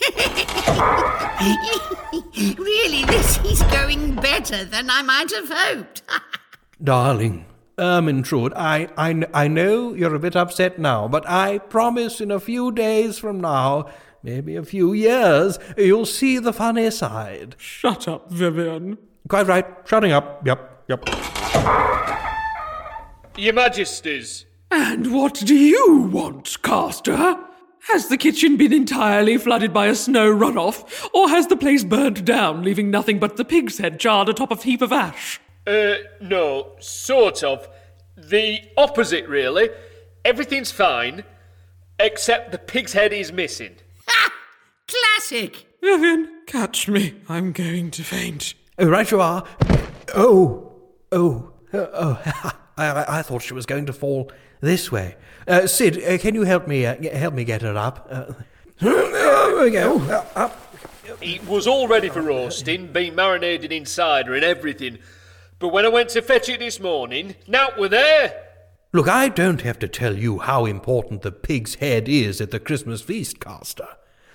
really, 2.58 3.04
this 3.06 3.38
is 3.44 3.62
going 3.64 4.16
better 4.16 4.64
than 4.64 4.90
I 4.90 5.00
might 5.00 5.32
have 5.32 5.48
hoped. 5.50 6.02
Darling, 6.84 7.46
Ermintrude, 7.80 8.52
I, 8.54 8.88
I, 8.96 9.24
I 9.32 9.48
know 9.48 9.94
you're 9.94 10.14
a 10.14 10.18
bit 10.18 10.36
upset 10.36 10.78
now, 10.78 11.08
but 11.08 11.28
I 11.28 11.58
promise 11.58 12.20
in 12.20 12.30
a 12.30 12.38
few 12.38 12.70
days 12.70 13.18
from 13.18 13.40
now, 13.40 13.86
maybe 14.22 14.54
a 14.54 14.62
few 14.62 14.92
years, 14.92 15.58
you'll 15.78 16.06
see 16.06 16.38
the 16.38 16.52
funny 16.52 16.90
side. 16.90 17.56
Shut 17.58 18.06
up, 18.06 18.30
Vivian. 18.30 18.98
Quite 19.28 19.46
right, 19.46 19.66
shutting 19.86 20.12
up, 20.12 20.46
yep, 20.46 20.84
yep. 20.88 21.08
Your 23.36 23.54
Majesties. 23.54 24.44
And 24.70 25.14
what 25.14 25.34
do 25.34 25.54
you 25.54 26.10
want, 26.12 26.62
Caster? 26.62 27.38
Has 27.88 28.08
the 28.08 28.18
kitchen 28.18 28.58
been 28.58 28.74
entirely 28.74 29.38
flooded 29.38 29.72
by 29.72 29.86
a 29.86 29.94
snow 29.94 30.30
runoff, 30.30 31.08
or 31.14 31.30
has 31.30 31.46
the 31.46 31.56
place 31.56 31.82
burnt 31.82 32.26
down, 32.26 32.62
leaving 32.62 32.90
nothing 32.90 33.18
but 33.18 33.38
the 33.38 33.44
pig's 33.44 33.78
head 33.78 33.98
charred 33.98 34.28
atop 34.28 34.50
a 34.50 34.56
heap 34.56 34.82
of 34.82 34.92
ash? 34.92 35.40
Uh, 35.70 35.98
no, 36.20 36.72
sort 36.80 37.44
of. 37.44 37.68
The 38.16 38.60
opposite, 38.76 39.28
really. 39.28 39.70
Everything's 40.24 40.72
fine, 40.72 41.22
except 42.00 42.50
the 42.50 42.58
pig's 42.58 42.92
head 42.92 43.12
is 43.12 43.32
missing. 43.32 43.76
Ha! 44.08 44.32
Classic. 44.88 45.66
Vivian, 45.80 46.42
catch 46.46 46.88
me. 46.88 47.14
I'm 47.28 47.52
going 47.52 47.92
to 47.92 48.02
faint. 48.02 48.54
Oh, 48.78 48.88
right 48.88 49.08
you 49.08 49.20
are. 49.20 49.44
Oh, 50.14 50.72
oh, 51.12 51.52
uh, 51.72 51.86
oh, 51.94 52.22
I, 52.76 52.86
I, 52.88 53.18
I 53.18 53.22
thought 53.22 53.42
she 53.42 53.54
was 53.54 53.64
going 53.64 53.86
to 53.86 53.92
fall 53.92 54.32
this 54.60 54.90
way. 54.90 55.14
Uh, 55.46 55.68
Sid, 55.68 56.02
uh, 56.02 56.18
can 56.18 56.34
you 56.34 56.42
help 56.42 56.66
me, 56.66 56.84
uh, 56.84 56.96
g- 56.96 57.08
help 57.10 57.34
me 57.34 57.44
get 57.44 57.62
her 57.62 57.76
up? 57.76 58.08
Uh, 58.10 58.32
there 58.80 59.62
we 59.62 59.70
go, 59.70 60.00
uh, 60.00 60.24
up. 60.34 60.76
It 61.22 61.46
was 61.46 61.66
all 61.66 61.86
ready 61.86 62.08
for 62.08 62.22
roasting, 62.22 62.92
being 62.92 63.14
marinated 63.14 63.70
inside 63.72 64.26
her 64.26 64.34
and 64.34 64.44
everything. 64.44 64.98
But 65.60 65.68
when 65.68 65.84
I 65.84 65.88
went 65.88 66.08
to 66.10 66.22
fetch 66.22 66.48
it 66.48 66.58
this 66.58 66.80
morning, 66.80 67.36
now 67.46 67.68
we're 67.76 67.90
there. 67.90 68.46
Look, 68.94 69.08
I 69.08 69.28
don't 69.28 69.60
have 69.60 69.78
to 69.80 69.88
tell 69.88 70.16
you 70.16 70.38
how 70.38 70.64
important 70.64 71.20
the 71.20 71.30
pig's 71.30 71.76
head 71.76 72.08
is 72.08 72.40
at 72.40 72.50
the 72.50 72.58
Christmas 72.58 73.02
feast, 73.02 73.40
Caster. 73.40 73.88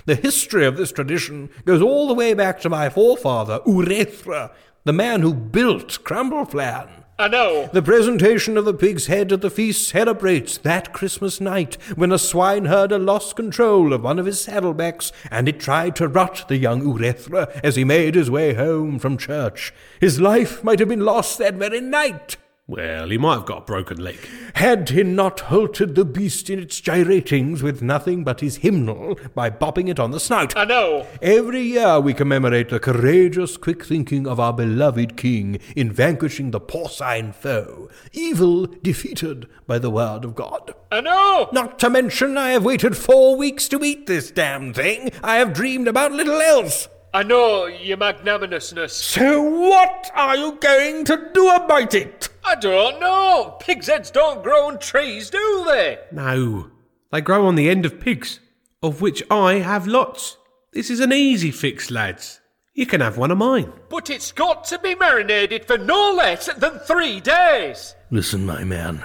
The 0.06 0.14
history 0.14 0.68
of 0.68 0.78
this 0.78 0.92
tradition 0.92 1.50
goes 1.66 1.82
all 1.82 2.08
the 2.08 2.14
way 2.14 2.36
back 2.36 2.62
to 2.62 2.70
my 2.70 2.90
forefather, 2.90 3.60
Urethra, 3.66 4.52
the 4.84 4.94
man 4.94 5.24
who 5.24 5.34
built 5.34 6.04
Crumbleflan. 6.04 7.05
I 7.18 7.30
know. 7.30 7.70
The 7.72 7.82
presentation 7.82 8.58
of 8.58 8.66
the 8.66 8.74
pig's 8.74 9.08
head 9.08 9.32
at 9.32 9.40
the 9.40 9.50
feast 9.50 9.88
celebrates 9.88 10.58
that 10.58 10.92
Christmas 10.92 11.40
night 11.40 11.78
when 11.96 12.12
a 12.12 12.16
swineherder 12.16 13.04
lost 13.04 13.38
control 13.38 13.94
of 13.94 14.04
one 14.04 14.20
of 14.20 14.26
his 14.26 14.46
saddlebacks 14.46 15.14
and 15.32 15.48
it 15.48 15.58
tried 15.58 15.96
to 15.96 16.10
rut 16.10 16.44
the 16.50 16.58
young 16.58 16.82
Urethra 16.82 17.50
as 17.64 17.78
he 17.78 17.86
made 17.86 18.16
his 18.16 18.30
way 18.30 18.54
home 18.54 19.00
from 19.00 19.18
church. 19.18 19.74
His 20.02 20.20
life 20.20 20.62
might 20.62 20.80
have 20.80 20.90
been 20.90 21.06
lost 21.06 21.38
that 21.38 21.54
very 21.54 21.80
night. 21.80 22.36
Well, 22.68 23.12
he 23.12 23.20
might 23.20 23.36
have 23.36 23.46
got 23.46 23.60
a 23.60 23.66
broken 23.66 23.98
leg. 23.98 24.18
Had 24.56 24.90
he 24.90 25.04
not 25.04 25.40
halted 25.42 25.94
the 25.94 26.04
beast 26.04 26.50
in 26.50 26.58
its 26.58 26.82
gyratings 26.82 27.62
with 27.62 27.84
nothing 27.84 28.24
but 28.24 28.40
his 28.40 28.58
hymnal 28.58 29.20
by 29.36 29.52
bopping 29.52 29.88
it 29.88 30.00
on 30.00 30.10
the 30.10 30.20
snout. 30.20 30.58
I 30.58 30.66
know. 30.66 31.06
Every 31.22 31.62
year 31.62 32.00
we 32.00 32.16
commemorate 32.16 32.70
the 32.70 32.80
courageous 32.80 33.56
quick 33.56 33.86
thinking 33.86 34.26
of 34.26 34.40
our 34.40 34.52
beloved 34.52 35.16
king 35.16 35.60
in 35.76 35.92
vanquishing 35.92 36.50
the 36.50 36.60
porcine 36.60 37.34
foe, 37.34 37.88
evil 38.14 38.66
defeated 38.66 39.48
by 39.68 39.78
the 39.78 39.92
word 39.92 40.26
of 40.26 40.34
God. 40.34 40.74
I 40.92 41.02
know. 41.02 41.50
Not 41.52 41.78
to 41.80 41.90
mention, 41.92 42.36
I 42.36 42.50
have 42.50 42.66
waited 42.66 42.98
four 42.98 43.36
weeks 43.36 43.68
to 43.68 43.84
eat 43.84 44.08
this 44.08 44.32
damn 44.32 44.74
thing. 44.74 45.12
I 45.22 45.36
have 45.36 45.54
dreamed 45.54 45.88
about 45.88 46.14
little 46.14 46.42
else. 46.42 46.88
I 47.14 47.24
know, 47.24 47.68
your 47.68 47.96
magnanimousness. 47.96 48.92
So 48.94 49.42
what 49.42 50.12
are 50.16 50.36
you 50.36 50.58
going 50.60 51.06
to 51.06 51.30
do 51.34 51.50
about 51.50 51.94
it? 51.94 52.28
I 52.46 52.56
don't 52.56 53.00
know. 53.00 53.58
Pig's 53.60 53.88
heads 53.88 54.12
don't 54.12 54.44
grow 54.44 54.68
on 54.68 54.80
trees, 54.80 55.30
do 55.30 55.64
they? 55.68 56.00
No, 56.12 56.70
they 57.12 57.22
grow 57.22 57.48
on 57.48 57.56
the 57.56 57.70
end 57.70 57.86
of 57.86 58.00
pigs, 58.00 58.40
of 58.84 59.02
which 59.02 59.24
I 59.32 59.56
have 59.56 59.88
lots. 59.88 60.38
This 60.72 60.90
is 60.90 61.00
an 61.00 61.12
easy 61.12 61.52
fix, 61.52 61.90
lads. 61.90 62.42
You 62.74 62.86
can 62.86 63.02
have 63.02 63.18
one 63.18 63.32
of 63.32 63.38
mine. 63.38 63.72
But 63.90 64.10
it's 64.10 64.32
got 64.32 64.66
to 64.66 64.80
be 64.80 64.96
marinated 64.96 65.66
for 65.66 65.78
no 65.78 66.14
less 66.14 66.48
than 66.54 66.80
three 66.80 67.20
days. 67.22 67.96
Listen, 68.12 68.46
my 68.46 68.64
man. 68.64 69.04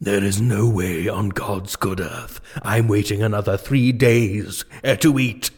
There 0.00 0.22
is 0.22 0.40
no 0.40 0.68
way 0.68 1.08
on 1.08 1.30
God's 1.30 1.74
good 1.76 2.00
earth 2.00 2.40
I'm 2.62 2.86
waiting 2.88 3.22
another 3.22 3.56
three 3.56 3.92
days 3.92 4.64
uh, 4.84 4.96
to 4.96 5.18
eat. 5.18 5.50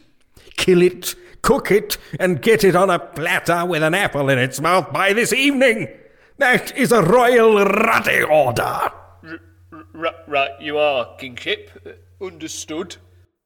Kill 0.56 0.82
it, 0.82 1.16
cook 1.42 1.70
it, 1.72 1.98
and 2.20 2.40
get 2.42 2.62
it 2.62 2.76
on 2.76 2.90
a 2.90 2.98
platter 2.98 3.64
with 3.64 3.82
an 3.82 3.94
apple 3.94 4.28
in 4.28 4.38
its 4.38 4.60
mouth 4.60 4.92
by 4.92 5.12
this 5.12 5.32
evening. 5.32 5.88
That 6.38 6.76
is 6.76 6.92
a 6.92 7.02
royal 7.02 7.64
ruddy 7.64 8.22
order. 8.22 8.62
R- 8.62 10.14
right, 10.28 10.50
you 10.60 10.78
are, 10.78 11.16
kingship. 11.16 11.98
Understood. 12.22 12.96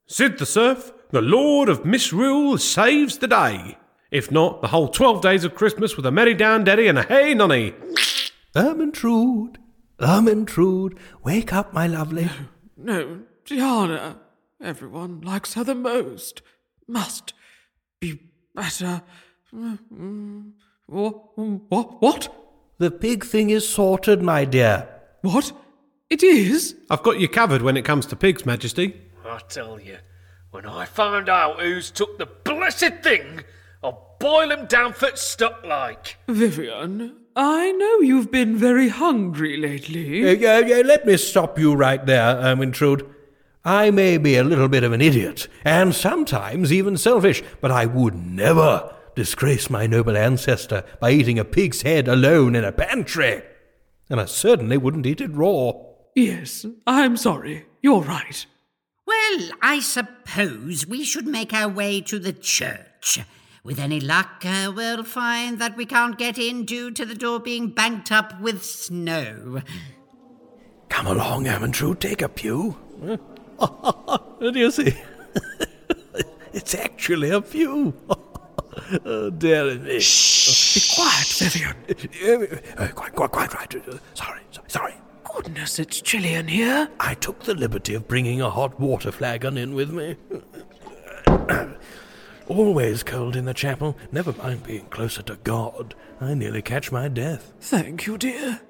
Sid 0.06 0.38
the 0.38 0.44
Serf, 0.46 0.92
the 1.10 1.22
Lord 1.22 1.68
of 1.70 1.86
Misrule, 1.86 2.58
saves 2.58 3.18
the 3.18 3.28
day. 3.28 3.78
If 4.10 4.30
not, 4.30 4.60
the 4.60 4.68
whole 4.68 4.88
twelve 4.88 5.22
days 5.22 5.42
of 5.44 5.54
Christmas 5.54 5.96
with 5.96 6.04
a 6.04 6.10
merry 6.10 6.34
down 6.34 6.64
daddy 6.64 6.86
and 6.86 6.98
a 6.98 7.02
hey 7.02 7.32
nonny. 7.32 7.72
Ermintrude, 8.54 9.56
Ermintrude, 9.98 10.98
wake 11.24 11.52
up, 11.52 11.72
my 11.72 11.86
lovely. 11.86 12.28
No, 12.76 13.20
Diana. 13.46 14.18
Everyone 14.60 15.22
likes 15.22 15.54
her 15.54 15.64
the 15.64 15.74
most. 15.74 16.42
Must 16.86 17.32
be 18.00 18.20
better. 18.54 19.02
Mm, 19.54 19.78
mm. 19.90 20.52
Mm, 20.90 21.60
what? 21.68 22.02
What? 22.02 22.41
What? 22.82 22.90
The 22.90 22.98
pig 22.98 23.24
thing 23.24 23.50
is 23.50 23.68
sorted, 23.68 24.22
my 24.22 24.44
dear. 24.44 24.88
What? 25.20 25.52
It 26.10 26.24
is? 26.24 26.74
I've 26.90 27.04
got 27.04 27.20
you 27.20 27.28
covered 27.28 27.62
when 27.62 27.76
it 27.76 27.84
comes 27.84 28.06
to 28.06 28.16
pigs, 28.16 28.44
Majesty. 28.44 29.00
I 29.24 29.38
tell 29.48 29.78
you, 29.78 29.98
when 30.50 30.66
I 30.66 30.84
find 30.86 31.28
out 31.28 31.60
who's 31.60 31.92
took 31.92 32.18
the 32.18 32.26
blessed 32.26 33.04
thing, 33.04 33.44
I'll 33.84 34.16
boil 34.18 34.48
boil 34.48 34.52
'em 34.52 34.66
down 34.66 34.94
for 34.94 35.14
stuck 35.14 35.64
like. 35.64 36.16
Vivian, 36.26 37.18
I 37.36 37.70
know 37.70 38.00
you've 38.00 38.32
been 38.32 38.56
very 38.56 38.88
hungry 38.88 39.56
lately. 39.56 40.28
Uh, 40.28 40.32
yeah, 40.32 40.58
yeah, 40.58 40.82
let 40.84 41.06
me 41.06 41.16
stop 41.18 41.60
you 41.60 41.74
right 41.74 42.04
there, 42.04 42.34
Ermintrude. 42.34 43.08
I 43.64 43.92
may 43.92 44.18
be 44.18 44.36
a 44.36 44.42
little 44.42 44.68
bit 44.68 44.82
of 44.82 44.92
an 44.92 45.00
idiot, 45.00 45.46
and 45.64 45.94
sometimes 45.94 46.72
even 46.72 46.96
selfish, 46.96 47.44
but 47.60 47.70
I 47.70 47.86
would 47.86 48.16
never 48.16 48.92
disgrace 49.14 49.70
my 49.70 49.86
noble 49.86 50.16
ancestor 50.16 50.84
by 51.00 51.10
eating 51.10 51.38
a 51.38 51.44
pig's 51.44 51.82
head 51.82 52.08
alone 52.08 52.54
in 52.54 52.64
a 52.64 52.72
pantry. 52.72 53.42
And 54.08 54.20
I 54.20 54.26
certainly 54.26 54.76
wouldn't 54.76 55.06
eat 55.06 55.20
it 55.20 55.34
raw. 55.34 55.72
Yes, 56.14 56.66
I'm 56.86 57.16
sorry. 57.16 57.66
You're 57.80 58.02
right. 58.02 58.46
Well, 59.06 59.50
I 59.60 59.80
suppose 59.80 60.86
we 60.86 61.04
should 61.04 61.26
make 61.26 61.52
our 61.52 61.68
way 61.68 62.00
to 62.02 62.18
the 62.18 62.32
church. 62.32 63.20
With 63.64 63.78
any 63.78 64.00
luck, 64.00 64.42
uh, 64.44 64.72
we'll 64.74 65.04
find 65.04 65.58
that 65.58 65.76
we 65.76 65.86
can't 65.86 66.18
get 66.18 66.36
in 66.38 66.64
due 66.64 66.90
to 66.90 67.04
the 67.04 67.14
door 67.14 67.40
being 67.40 67.70
banked 67.70 68.10
up 68.10 68.40
with 68.40 68.64
snow. 68.64 69.62
Come 70.88 71.06
along, 71.06 71.44
Ermintrude, 71.44 72.00
take 72.00 72.22
a 72.22 72.28
pew. 72.28 72.76
Do 74.40 74.58
you 74.58 74.70
see? 74.70 74.94
It's 76.52 76.74
actually 76.74 77.30
a 77.30 77.40
few. 77.40 77.94
oh, 79.04 79.30
dear 79.30 79.74
me. 79.76 79.98
Be 79.98 80.80
quiet, 80.94 81.26
Vivian. 81.38 81.76
Uh, 82.76 82.88
quite, 82.94 83.14
quite, 83.14 83.30
quite 83.30 83.54
right. 83.54 83.74
Uh, 83.74 83.98
Sorry, 84.14 84.40
sorry, 84.50 84.68
sorry. 84.68 84.94
Goodness, 85.34 85.78
it's 85.78 86.00
chilly 86.00 86.34
in 86.34 86.48
here. 86.48 86.88
I 87.00 87.14
took 87.14 87.44
the 87.44 87.54
liberty 87.54 87.94
of 87.94 88.06
bringing 88.06 88.40
a 88.40 88.50
hot 88.50 88.78
water 88.78 89.10
flagon 89.10 89.56
in 89.56 89.74
with 89.74 89.90
me. 89.90 90.16
Always 92.48 93.02
cold 93.02 93.34
in 93.36 93.46
the 93.46 93.54
chapel. 93.54 93.96
Never 94.10 94.32
mind 94.34 94.64
being 94.64 94.86
closer 94.86 95.22
to 95.22 95.36
God. 95.36 95.94
I 96.20 96.34
nearly 96.34 96.60
catch 96.60 96.92
my 96.92 97.08
death. 97.08 97.52
Thank 97.60 98.06
you, 98.06 98.18
dear. 98.18 98.60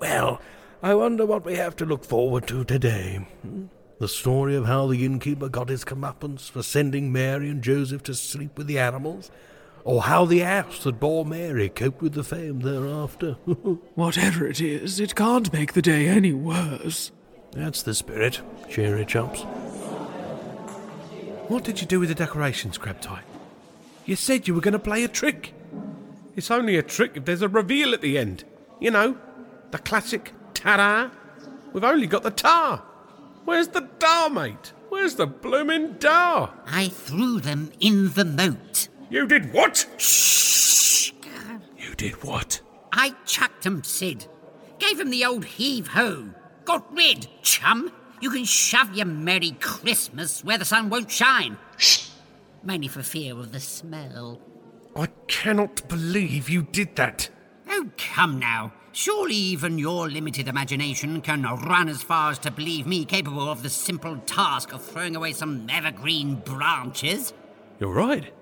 Well, 0.00 0.40
I 0.82 0.94
wonder 0.94 1.26
what 1.26 1.44
we 1.44 1.56
have 1.56 1.76
to 1.76 1.84
look 1.84 2.04
forward 2.04 2.46
to 2.48 2.64
today. 2.64 3.26
Hmm? 3.42 3.66
The 3.98 4.08
story 4.08 4.54
of 4.54 4.66
how 4.66 4.88
the 4.88 5.06
innkeeper 5.06 5.48
got 5.48 5.70
his 5.70 5.84
comeuppance 5.84 6.50
for 6.50 6.62
sending 6.62 7.10
Mary 7.10 7.48
and 7.48 7.62
Joseph 7.62 8.02
to 8.04 8.14
sleep 8.14 8.58
with 8.58 8.66
the 8.66 8.78
animals? 8.78 9.30
Or 9.84 10.02
how 10.02 10.26
the 10.26 10.42
ass 10.42 10.84
that 10.84 11.00
bore 11.00 11.24
Mary 11.24 11.70
coped 11.70 12.02
with 12.02 12.12
the 12.12 12.24
fame 12.24 12.60
thereafter? 12.60 13.32
Whatever 13.94 14.46
it 14.46 14.60
is, 14.60 15.00
it 15.00 15.14
can't 15.14 15.50
make 15.52 15.72
the 15.72 15.80
day 15.80 16.08
any 16.08 16.34
worse. 16.34 17.10
That's 17.52 17.82
the 17.82 17.94
spirit. 17.94 18.42
Cheery 18.68 19.06
chops. 19.06 19.42
What 21.48 21.64
did 21.64 21.80
you 21.80 21.86
do 21.86 22.00
with 22.00 22.10
the 22.10 22.14
decorations, 22.14 22.76
Crabtight? 22.76 23.24
You 24.04 24.16
said 24.16 24.46
you 24.46 24.54
were 24.54 24.60
going 24.60 24.72
to 24.72 24.78
play 24.78 25.04
a 25.04 25.08
trick. 25.08 25.54
It's 26.34 26.50
only 26.50 26.76
a 26.76 26.82
trick 26.82 27.12
if 27.14 27.24
there's 27.24 27.42
a 27.42 27.48
reveal 27.48 27.94
at 27.94 28.02
the 28.02 28.18
end. 28.18 28.44
You 28.78 28.90
know, 28.90 29.16
the 29.70 29.78
classic 29.78 30.32
ta-da. 30.52 31.10
We've 31.72 31.84
only 31.84 32.06
got 32.06 32.24
the 32.24 32.30
tar. 32.30 32.82
Where's 33.46 33.68
the 33.68 33.88
dar, 34.00 34.28
mate? 34.28 34.72
Where's 34.88 35.14
the 35.14 35.26
bloomin' 35.26 35.98
dar? 36.00 36.52
I 36.66 36.88
threw 36.88 37.38
them 37.38 37.70
in 37.78 38.12
the 38.12 38.24
moat. 38.24 38.88
You 39.08 39.28
did 39.28 39.52
what? 39.52 39.86
Shh! 39.98 41.12
You 41.78 41.94
did 41.94 42.24
what? 42.24 42.60
I 42.92 43.14
chucked 43.24 43.64
'em, 43.64 43.84
Sid. 43.84 44.26
Gave 44.80 44.98
'em 44.98 45.10
the 45.10 45.24
old 45.24 45.44
heave 45.44 45.86
ho. 45.88 46.30
Got 46.64 46.92
rid, 46.92 47.28
chum. 47.42 47.92
You 48.20 48.30
can 48.32 48.44
shove 48.44 48.96
your 48.96 49.06
Merry 49.06 49.52
Christmas 49.52 50.42
where 50.42 50.58
the 50.58 50.64
sun 50.64 50.90
won't 50.90 51.12
shine. 51.12 51.56
Shh! 51.76 52.08
Mainly 52.64 52.88
for 52.88 53.04
fear 53.04 53.38
of 53.38 53.52
the 53.52 53.60
smell. 53.60 54.40
I 54.96 55.06
cannot 55.28 55.88
believe 55.88 56.50
you 56.50 56.62
did 56.62 56.96
that. 56.96 57.28
Oh, 57.70 57.90
come 57.96 58.40
now. 58.40 58.72
Surely 58.96 59.34
even 59.34 59.76
your 59.76 60.08
limited 60.08 60.48
imagination 60.48 61.20
can 61.20 61.42
run 61.42 61.86
as 61.86 62.02
far 62.02 62.30
as 62.30 62.38
to 62.38 62.50
believe 62.50 62.86
me 62.86 63.04
capable 63.04 63.46
of 63.46 63.62
the 63.62 63.68
simple 63.68 64.16
task 64.24 64.72
of 64.72 64.82
throwing 64.82 65.14
away 65.14 65.34
some 65.34 65.66
evergreen 65.68 66.36
branches. 66.36 67.34
You're 67.78 67.92
right. 67.92 68.32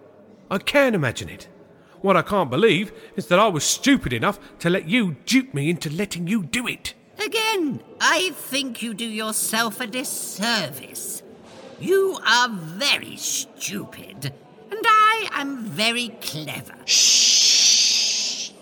I 0.49 0.59
can 0.59 0.95
imagine 0.95 1.29
it. 1.29 1.49
What 2.03 2.17
I 2.17 2.23
can't 2.23 2.51
believe 2.51 2.93
is 3.17 3.27
that 3.27 3.41
I 3.41 3.49
was 3.49 3.65
stupid 3.65 4.13
enough 4.13 4.39
to 4.61 4.71
let 4.71 4.87
you 4.89 5.17
dupe 5.27 5.55
me 5.55 5.71
into 5.71 5.91
letting 5.91 6.29
you 6.29 6.45
do 6.45 6.69
it. 6.69 6.95
Again, 7.19 7.83
I 8.01 8.31
think 8.35 8.81
you 8.81 8.95
do 8.95 9.07
yourself 9.07 9.81
a 9.81 9.89
disservice. 9.89 11.25
You 11.81 12.17
are 12.25 12.49
very 12.49 13.17
stupid, 13.17 14.33
and 14.71 14.85
I 14.87 15.29
am 15.33 15.65
very 15.65 16.11
clever. 16.21 16.77
Shh! 16.85 18.53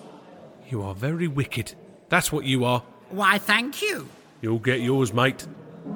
You 0.70 0.80
are 0.84 0.94
very 0.94 1.28
wicked. 1.28 1.74
That's 2.12 2.30
what 2.30 2.44
you 2.44 2.66
are. 2.66 2.82
Why, 3.08 3.38
thank 3.38 3.80
you. 3.80 4.06
You'll 4.42 4.58
get 4.58 4.82
yours, 4.82 5.14
mate. 5.14 5.46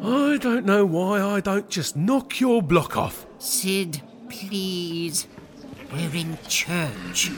I 0.03 0.39
don't 0.41 0.65
know 0.65 0.87
why 0.87 1.21
I 1.21 1.41
don't 1.41 1.69
just 1.69 1.95
knock 1.95 2.41
your 2.41 2.63
block 2.63 2.97
off. 2.97 3.27
Sid, 3.37 4.01
please. 4.31 5.29
We're 5.93 6.15
in 6.15 6.39
church. 6.49 7.33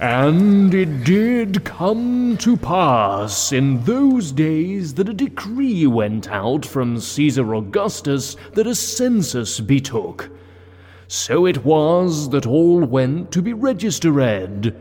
And 0.00 0.72
it 0.72 1.04
did 1.04 1.62
come 1.66 2.38
to 2.38 2.56
pass 2.56 3.52
in 3.52 3.84
those 3.84 4.32
days 4.32 4.94
that 4.94 5.10
a 5.10 5.12
decree 5.12 5.86
went 5.86 6.30
out 6.30 6.64
from 6.64 6.98
Caesar 6.98 7.54
Augustus 7.54 8.38
that 8.54 8.66
a 8.66 8.74
census 8.74 9.60
be 9.60 9.82
took. 9.82 10.30
So 11.12 11.44
it 11.44 11.64
was 11.64 12.30
that 12.30 12.46
all 12.46 12.84
went 12.84 13.32
to 13.32 13.42
be 13.42 13.52
registered. 13.52 14.76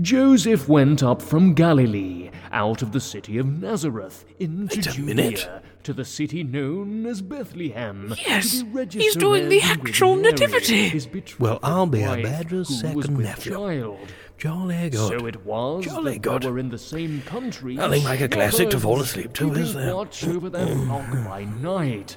Joseph 0.00 0.68
went 0.68 1.04
up 1.04 1.22
from 1.22 1.54
Galilee, 1.54 2.30
out 2.50 2.82
of 2.82 2.90
the 2.90 2.98
city 2.98 3.38
of 3.38 3.46
Nazareth, 3.46 4.24
into 4.40 4.80
Judea, 4.80 5.62
to 5.84 5.92
the 5.92 6.04
city 6.04 6.42
known 6.42 7.06
as 7.06 7.22
Bethlehem. 7.22 8.12
Yes, 8.26 8.64
he's 8.90 9.14
doing 9.14 9.48
the 9.48 9.60
actual 9.62 10.16
nativity. 10.16 11.00
Well, 11.38 11.60
I'll 11.62 11.86
be 11.86 12.02
a 12.02 12.22
badger's 12.24 12.80
second 12.80 13.16
nephew. 13.16 13.52
child. 13.52 14.00
Jolly 14.36 14.90
good. 14.90 15.20
So 15.20 15.26
it 15.26 15.46
was 15.46 15.84
Jolly 15.84 16.18
good. 16.18 16.42
they 16.42 16.50
were 16.50 16.58
in 16.58 16.70
the 16.70 16.78
same 16.78 17.22
country. 17.22 17.74
Nothing 17.74 18.02
like 18.02 18.20
a 18.20 18.28
classic 18.28 18.70
to 18.70 18.80
fall 18.80 19.00
asleep 19.00 19.32
to, 19.34 19.52
is 19.52 19.74
there? 19.74 19.94
Watch 19.94 20.26
over 20.26 20.50
their 20.50 20.66
flock 20.86 21.08
by 21.24 21.44
night. 21.44 22.16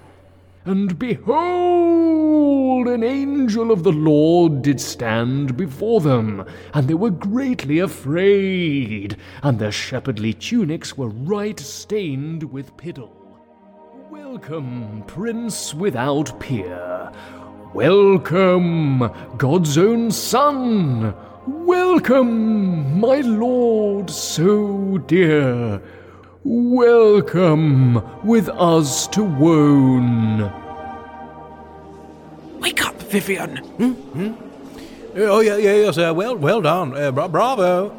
And 0.63 0.99
behold, 0.99 2.87
an 2.87 3.03
angel 3.03 3.71
of 3.71 3.81
the 3.81 3.91
Lord 3.91 4.61
did 4.61 4.79
stand 4.79 5.57
before 5.57 6.01
them, 6.01 6.45
and 6.75 6.87
they 6.87 6.93
were 6.93 7.09
greatly 7.09 7.79
afraid, 7.79 9.17
and 9.41 9.57
their 9.57 9.71
shepherdly 9.71 10.33
tunics 10.33 10.95
were 10.95 11.09
right 11.09 11.59
stained 11.59 12.43
with 12.43 12.77
piddle. 12.77 13.09
Welcome, 14.11 15.03
Prince 15.07 15.73
without 15.73 16.39
peer. 16.39 17.11
Welcome, 17.73 19.09
God's 19.37 19.79
own 19.79 20.11
Son. 20.11 21.15
Welcome, 21.47 22.99
my 22.99 23.21
Lord 23.21 24.11
so 24.11 24.99
dear. 24.99 25.81
Welcome 26.43 28.01
with 28.25 28.49
us 28.49 29.07
to 29.09 29.23
Wone. 29.23 30.51
Wake 32.59 32.83
up, 32.83 32.99
Vivian. 33.03 33.59
Oh, 35.15 35.41
yeah, 35.41 35.57
yeah, 35.57 35.73
yes, 35.75 35.97
uh, 35.99 36.11
well, 36.15 36.35
well 36.35 36.61
done. 36.61 36.97
Uh, 36.97 37.11
bra- 37.11 37.27
bravo. 37.27 37.93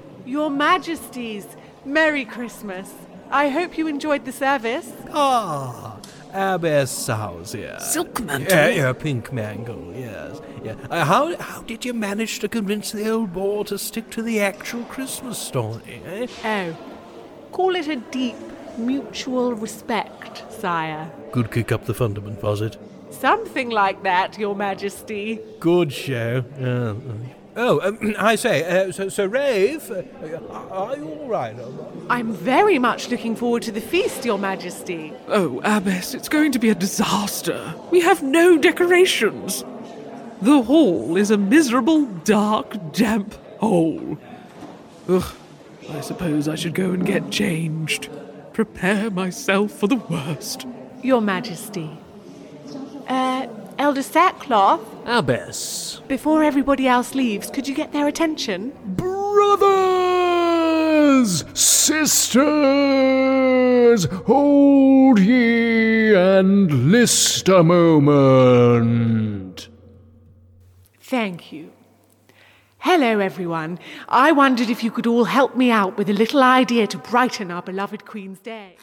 Your 0.26 0.48
Majesties, 0.48 1.46
Merry 1.84 2.24
Christmas. 2.24 2.92
I 3.30 3.48
hope 3.50 3.76
you 3.76 3.86
enjoyed 3.88 4.24
the 4.24 4.32
service. 4.32 4.90
ah, 5.12 5.98
Abbess 6.32 7.08
House, 7.08 7.54
yeah. 7.54 7.78
Silk 7.78 8.20
mantle. 8.22 8.48
Yeah, 8.56 8.68
yeah, 8.68 8.92
pink 8.94 9.32
mangle, 9.32 9.92
yes. 9.94 10.40
Yeah. 10.64 10.76
Uh, 10.88 11.04
how, 11.04 11.36
how 11.36 11.60
did 11.62 11.84
you 11.84 11.92
manage 11.92 12.38
to 12.38 12.48
convince 12.48 12.90
the 12.92 13.10
old 13.10 13.32
boar 13.34 13.64
to 13.66 13.76
stick 13.76 14.08
to 14.10 14.22
the 14.22 14.40
actual 14.40 14.84
Christmas 14.84 15.38
story, 15.38 16.00
eh? 16.06 16.26
Oh, 16.44 16.76
call 17.52 17.74
it 17.76 17.88
a 17.88 17.96
deep 17.96 18.36
mutual 18.78 19.54
respect, 19.54 20.44
sire. 20.52 21.10
Good 21.32 21.50
kick 21.50 21.72
up 21.72 21.84
the 21.84 21.94
fundament, 21.94 22.42
was 22.42 22.60
it? 22.60 22.76
Something 23.10 23.70
like 23.70 24.02
that, 24.04 24.38
Your 24.38 24.54
Majesty. 24.54 25.40
Good 25.58 25.92
show. 25.92 26.44
Uh, 26.58 26.94
oh, 27.56 27.80
um, 27.80 28.14
I 28.18 28.36
say, 28.36 28.64
uh, 28.64 28.92
so, 28.92 29.08
so 29.08 29.26
Rafe, 29.26 29.90
uh, 29.90 30.02
are 30.70 30.96
you 30.96 31.08
all 31.08 31.28
right? 31.28 31.56
I'm 32.08 32.32
very 32.32 32.78
much 32.78 33.08
looking 33.10 33.36
forward 33.36 33.62
to 33.64 33.72
the 33.72 33.80
feast, 33.80 34.24
Your 34.24 34.38
Majesty. 34.38 35.12
Oh, 35.28 35.60
Abbess, 35.64 36.14
it's 36.14 36.28
going 36.28 36.52
to 36.52 36.58
be 36.58 36.70
a 36.70 36.74
disaster. 36.74 37.74
We 37.90 38.00
have 38.00 38.22
no 38.22 38.56
decorations. 38.56 39.64
The 40.40 40.62
hall 40.62 41.16
is 41.16 41.30
a 41.30 41.36
miserable, 41.36 42.06
dark, 42.06 42.92
damp 42.92 43.34
hole. 43.58 44.16
Ugh, 45.08 45.34
I 45.92 46.00
suppose 46.00 46.48
I 46.48 46.54
should 46.54 46.74
go 46.74 46.92
and 46.92 47.04
get 47.04 47.30
changed. 47.30 48.08
Prepare 48.52 49.10
myself 49.10 49.72
for 49.72 49.86
the 49.86 49.96
worst. 49.96 50.66
Your 51.02 51.20
Majesty. 51.20 51.90
Uh, 53.08 53.46
Elder 53.78 54.02
Sackcloth, 54.02 54.80
Abbess. 55.06 56.00
before 56.06 56.44
everybody 56.44 56.86
else 56.86 57.14
leaves, 57.14 57.50
could 57.50 57.66
you 57.66 57.74
get 57.74 57.92
their 57.92 58.06
attention? 58.06 58.72
Brothers, 58.84 59.74
sisters, 61.58 62.44
hold 64.26 65.18
ye 65.18 66.14
and 66.14 66.92
list 66.92 67.48
a 67.48 67.62
moment. 67.62 69.68
Thank 71.00 71.50
you. 71.52 71.72
Hello, 72.82 73.18
everyone. 73.18 73.78
I 74.08 74.32
wondered 74.32 74.70
if 74.70 74.82
you 74.82 74.90
could 74.90 75.06
all 75.06 75.24
help 75.24 75.54
me 75.54 75.70
out 75.70 75.98
with 75.98 76.08
a 76.08 76.14
little 76.14 76.42
idea 76.42 76.86
to 76.86 76.96
brighten 76.96 77.50
our 77.50 77.60
beloved 77.60 78.06
Queen's 78.06 78.40
Day. 78.40 78.78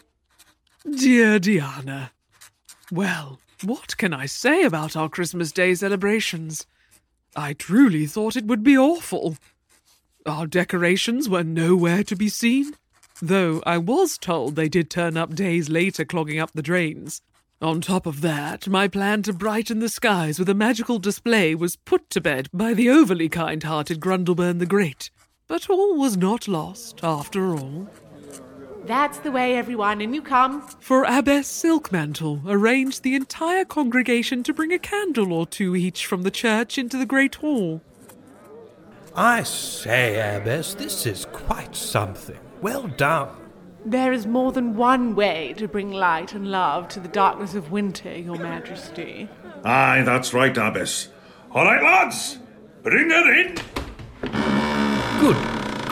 Dear 0.88 1.40
Diana. 1.40 2.12
Well, 2.92 3.40
what 3.64 3.98
can 3.98 4.14
I 4.14 4.28
say 4.28 4.62
about 4.62 4.96
our 4.96 5.10
Christmas 5.10 5.52
Day 5.52 5.74
celebrations? 5.74 6.68
I 7.36 7.54
truly 7.54 8.06
thought 8.06 8.36
it 8.36 8.46
would 8.46 8.64
be 8.64 8.78
awful. 8.78 9.36
Our 10.28 10.46
decorations 10.46 11.28
were 11.28 11.44
nowhere 11.44 12.04
to 12.04 12.16
be 12.16 12.30
seen, 12.30 12.76
though 13.20 13.64
I 13.66 13.80
was 13.80 14.20
told 14.20 14.56
they 14.56 14.70
did 14.70 14.92
turn 14.92 15.18
up 15.18 15.34
days 15.34 15.70
later 15.70 16.06
clogging 16.06 16.38
up 16.38 16.52
the 16.54 16.62
drains. 16.62 17.24
On 17.60 17.82
top 17.82 18.06
of 18.06 18.22
that, 18.22 18.68
my 18.68 18.88
plan 18.88 19.24
to 19.24 19.34
brighten 19.34 19.80
the 19.80 19.90
skies 19.90 20.38
with 20.38 20.48
a 20.48 20.54
magical 20.54 21.00
display 21.00 21.56
was 21.56 21.76
put 21.76 22.08
to 22.12 22.22
bed 22.22 22.50
by 22.54 22.76
the 22.76 22.88
overly 22.88 23.30
kind 23.30 23.64
hearted 23.64 24.00
Grundleburn 24.00 24.60
the 24.60 24.68
Great. 24.68 25.10
But 25.48 25.68
all 25.68 25.98
was 25.98 26.16
not 26.16 26.48
lost, 26.48 27.00
after 27.02 27.56
all. 27.56 27.90
That's 28.86 29.18
the 29.18 29.32
way, 29.32 29.56
everyone, 29.56 30.02
and 30.02 30.14
you 30.14 30.22
come. 30.22 30.62
For 30.80 31.04
Abbess 31.04 31.48
Silkmantle 31.48 32.44
arranged 32.46 33.02
the 33.02 33.16
entire 33.16 33.66
congregation 33.66 34.44
to 34.44 34.54
bring 34.54 34.72
a 34.72 34.78
candle 34.78 35.34
or 35.34 35.48
two 35.48 35.76
each 35.76 36.06
from 36.06 36.22
the 36.22 36.32
church 36.32 36.78
into 36.78 36.96
the 36.96 37.08
Great 37.08 37.36
Hall. 37.36 37.82
I 39.16 39.42
say, 39.42 40.20
Abbess, 40.38 40.76
this 40.76 41.08
is 41.08 41.26
quite 41.26 41.76
something. 41.76 42.38
Well 42.62 42.88
done. 42.88 43.47
There 43.88 44.12
is 44.12 44.28
more 44.28 44.52
than 44.52 44.76
one 44.76 45.16
way 45.16 45.54
to 45.56 45.66
bring 45.66 45.94
light 45.94 46.34
and 46.34 46.52
love 46.52 46.90
to 46.90 47.00
the 47.00 47.08
darkness 47.08 47.56
of 47.56 47.72
winter, 47.72 48.14
Your 48.14 48.38
Majesty. 48.38 49.30
Aye, 49.64 50.02
that's 50.06 50.34
right, 50.34 50.52
Abbess. 50.58 51.08
All 51.54 51.64
right, 51.64 51.82
lads, 51.82 52.38
bring 52.84 53.10
her 53.10 53.34
in. 53.34 53.56
Good 55.22 55.38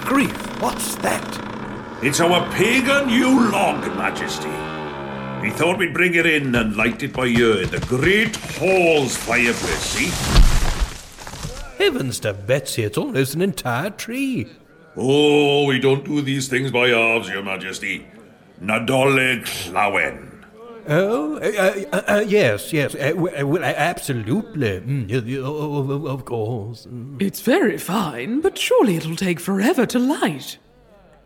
grief, 0.04 0.62
what's 0.62 0.96
that? 0.96 2.04
It's 2.04 2.20
our 2.20 2.46
pagan 2.52 3.08
Yule 3.08 3.50
log, 3.52 3.88
Majesty. 3.96 4.50
We 5.42 5.52
thought 5.52 5.78
we'd 5.78 5.94
bring 5.94 6.16
it 6.16 6.26
in 6.26 6.54
and 6.54 6.76
light 6.76 7.02
it 7.02 7.14
by 7.14 7.28
you 7.28 7.60
in 7.60 7.70
the 7.70 7.80
great 7.88 8.36
hall's 8.36 9.16
fireplace, 9.16 9.80
see? 9.80 10.12
Heavens 11.78 12.20
to 12.20 12.34
Betsy, 12.34 12.84
it's 12.84 12.98
almost 12.98 13.36
an 13.36 13.42
entire 13.42 13.90
tree. 13.90 14.50
Oh, 14.98 15.66
we 15.66 15.80
don't 15.80 16.06
do 16.06 16.22
these 16.22 16.48
things 16.48 16.72
by 16.72 16.90
halves, 16.90 17.30
Your 17.30 17.44
Majesty. 17.44 18.08
Nadolig 18.62 19.44
Llawen. 19.72 20.32
Oh, 20.88 21.38
uh, 21.38 21.98
uh, 21.98 22.02
uh, 22.08 22.24
yes, 22.28 22.72
yes, 22.72 22.94
uh, 22.96 23.14
uh, 23.18 23.46
well, 23.46 23.64
uh, 23.64 23.74
absolutely. 23.76 24.80
Mm, 24.82 25.10
y- 25.10 25.36
y- 25.38 25.42
o- 25.44 26.04
o- 26.04 26.08
of 26.08 26.26
course. 26.26 26.86
Mm. 26.86 27.20
It's 27.22 27.42
very 27.42 27.78
fine, 27.80 28.40
but 28.40 28.58
surely 28.58 28.96
it'll 28.96 29.16
take 29.16 29.40
forever 29.40 29.86
to 29.88 29.98
light. 30.00 30.58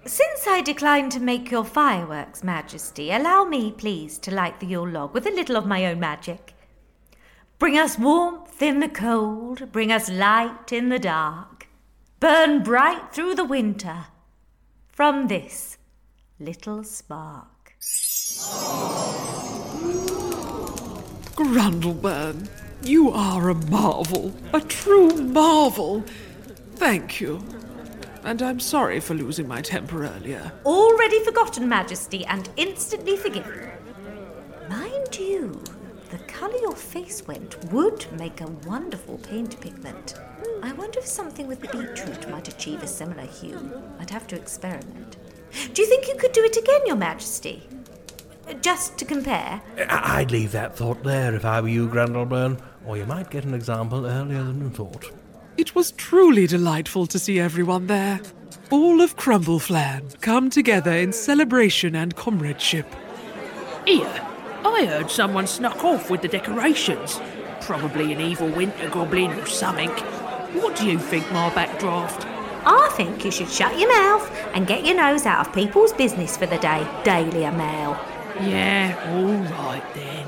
Since 0.06 0.48
I 0.48 0.62
decline 0.62 1.10
to 1.10 1.20
make 1.20 1.52
your 1.52 1.66
fireworks, 1.66 2.42
Majesty, 2.42 3.12
allow 3.12 3.44
me, 3.44 3.72
please, 3.72 4.18
to 4.20 4.32
light 4.34 4.62
the 4.62 4.66
Yule 4.68 4.88
log 4.90 5.14
with 5.14 5.28
a 5.28 5.32
little 5.32 5.58
of 5.58 5.66
my 5.68 5.86
own 5.86 6.00
magic. 6.00 6.54
Bring 7.60 7.78
us 7.78 8.00
warmth 8.00 8.62
in 8.62 8.80
the 8.80 8.88
cold, 8.88 9.74
bring 9.74 9.92
us 9.92 10.10
light 10.10 10.72
in 10.72 10.88
the 10.88 11.00
dark. 11.00 11.59
Burn 12.20 12.64
bright 12.64 13.14
through 13.14 13.36
the 13.36 13.46
winter 13.46 14.08
from 14.90 15.30
this 15.30 15.78
little 16.38 16.84
spark. 16.84 17.76
Grundleburn, 21.38 22.50
you 22.84 23.10
are 23.12 23.48
a 23.48 23.56
marvel, 23.56 24.34
a 24.52 24.60
true 24.60 25.12
marvel. 25.12 26.04
Thank 26.76 27.22
you. 27.22 27.42
And 28.26 28.42
I'm 28.42 28.60
sorry 28.60 29.00
for 29.00 29.14
losing 29.14 29.48
my 29.48 29.62
temper 29.62 30.04
earlier. 30.04 30.52
Already 30.66 31.24
forgotten, 31.24 31.70
Majesty, 31.70 32.26
and 32.26 32.50
instantly 32.58 33.16
forgiven. 33.16 33.72
Mind 36.40 36.54
colour 36.54 36.62
your 36.62 36.76
face 36.76 37.26
went 37.28 37.72
would 37.72 38.06
make 38.18 38.40
a 38.40 38.48
wonderful 38.66 39.18
paint 39.18 39.60
pigment. 39.60 40.14
I 40.64 40.72
wonder 40.74 41.00
if 41.00 41.06
something 41.06 41.48
with 41.48 41.60
the 41.60 41.68
beetroot 41.68 42.30
might 42.30 42.48
achieve 42.48 42.82
a 42.82 42.88
similar 42.88 43.26
hue. 43.26 43.82
I'd 44.00 44.10
have 44.10 44.26
to 44.28 44.36
experiment. 44.38 45.18
Do 45.74 45.82
you 45.82 45.88
think 45.88 46.08
you 46.08 46.16
could 46.16 46.32
do 46.32 46.44
it 46.44 46.56
again, 46.56 46.82
Your 46.86 46.96
Majesty? 46.96 47.68
Uh, 48.48 48.54
just 48.54 48.98
to 49.00 49.06
compare? 49.06 49.62
I- 49.78 50.20
I'd 50.22 50.32
leave 50.32 50.52
that 50.54 50.78
thought 50.78 51.04
there 51.04 51.36
if 51.36 51.44
I 51.44 51.60
were 51.60 51.68
you, 51.68 51.90
Grundleburn, 51.90 52.60
or 52.86 52.96
you 52.96 53.06
might 53.06 53.30
get 53.30 53.44
an 53.44 53.54
example 53.54 54.06
earlier 54.06 54.44
than 54.44 54.62
you 54.62 54.70
thought. 54.70 55.12
It 55.58 55.76
was 55.76 55.92
truly 55.92 56.48
delightful 56.48 57.06
to 57.08 57.20
see 57.20 57.40
everyone 57.40 57.88
there. 57.88 58.22
All 58.70 59.02
of 59.02 59.18
Crumbleflan 59.18 60.22
come 60.22 60.50
together 60.50 60.92
in 60.94 61.12
celebration 61.12 61.96
and 61.96 62.16
comradeship. 62.16 62.86
Here, 63.86 64.26
I 64.66 64.86
heard 64.86 65.10
someone 65.10 65.48
snuck 65.48 65.84
off 65.84 66.10
with 66.10 66.22
the 66.22 66.28
decorations. 66.28 67.20
Probably 67.62 68.14
an 68.14 68.22
evil 68.22 68.50
winter 68.50 68.90
goblin 68.90 69.32
or 69.32 69.46
something. 69.46 69.90
What 70.60 70.76
do 70.76 70.88
you 70.88 70.98
think, 70.98 71.32
my 71.32 71.50
backdraft? 71.52 72.26
I 72.66 72.90
think 72.94 73.24
you 73.24 73.32
should 73.32 73.50
shut 73.50 73.80
your 73.80 73.90
mouth 73.90 74.30
and 74.54 74.68
get 74.68 74.86
your 74.86 74.96
nose 74.96 75.26
out 75.26 75.48
of 75.48 75.54
people's 75.54 75.94
business 75.94 76.36
for 76.36 76.46
the 76.46 76.58
day, 76.58 76.88
Daily 77.04 77.50
Mail. 77.52 77.98
Yeah, 78.42 78.98
all 79.10 79.34
right 79.68 79.84
then. 79.94 80.28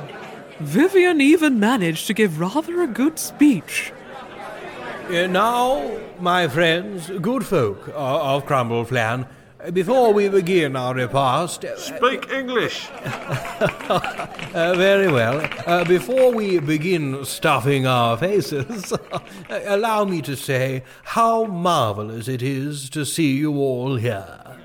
Vivian 0.60 1.22
even 1.22 1.60
managed 1.60 2.08
to 2.08 2.14
give 2.14 2.40
rather 2.40 2.82
a 2.82 2.88
good 2.88 3.18
speech. 3.18 3.92
Uh, 5.10 5.28
now, 5.28 5.92
my 6.20 6.48
friends, 6.48 7.10
good 7.20 7.46
folk 7.46 7.90
of 7.94 8.46
Crumbleflan, 8.46 9.28
before 9.74 10.14
we 10.14 10.28
begin 10.28 10.76
our 10.76 10.94
repast. 10.94 11.64
uh, 11.64 11.78
Speak 11.78 12.30
English. 12.32 12.90
Uh, 14.54 14.74
very 14.76 15.10
well. 15.10 15.48
Uh, 15.66 15.86
before 15.86 16.34
we 16.34 16.60
begin 16.60 17.24
stuffing 17.24 17.88
our 17.88 18.18
faces, 18.18 18.92
allow 19.50 20.04
me 20.04 20.22
to 20.22 20.36
say 20.36 20.84
how 21.04 21.46
marvelous 21.46 22.28
it 22.28 22.42
is 22.42 22.90
to 22.90 23.06
see 23.06 23.38
you 23.38 23.56
all 23.58 23.96
here. 23.96 24.58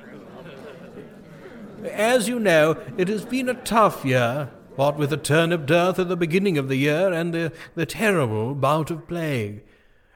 As 1.85 2.27
you 2.29 2.41
know, 2.41 2.77
it 2.97 3.07
has 3.07 3.25
been 3.25 3.49
a 3.49 3.55
tough 3.55 4.05
year, 4.05 4.51
what 4.75 4.97
with 4.97 5.11
the 5.11 5.17
turnip 5.17 5.67
dearth 5.67 6.01
at 6.01 6.09
the 6.09 6.17
beginning 6.17 6.59
of 6.59 6.69
the 6.69 6.77
year 6.77 7.13
and 7.13 7.33
the, 7.33 7.53
the 7.77 7.87
terrible 7.87 8.55
bout 8.55 8.91
of 8.91 9.07
plague. 9.07 9.63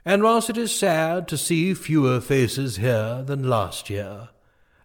And 0.05 0.23
whilst 0.25 0.51
it 0.51 0.59
is 0.59 0.77
sad 0.77 1.29
to 1.29 1.37
see 1.37 1.75
fewer 1.75 2.21
faces 2.21 2.79
here 2.79 3.23
than 3.25 3.49
last 3.49 3.89
year, 3.89 4.31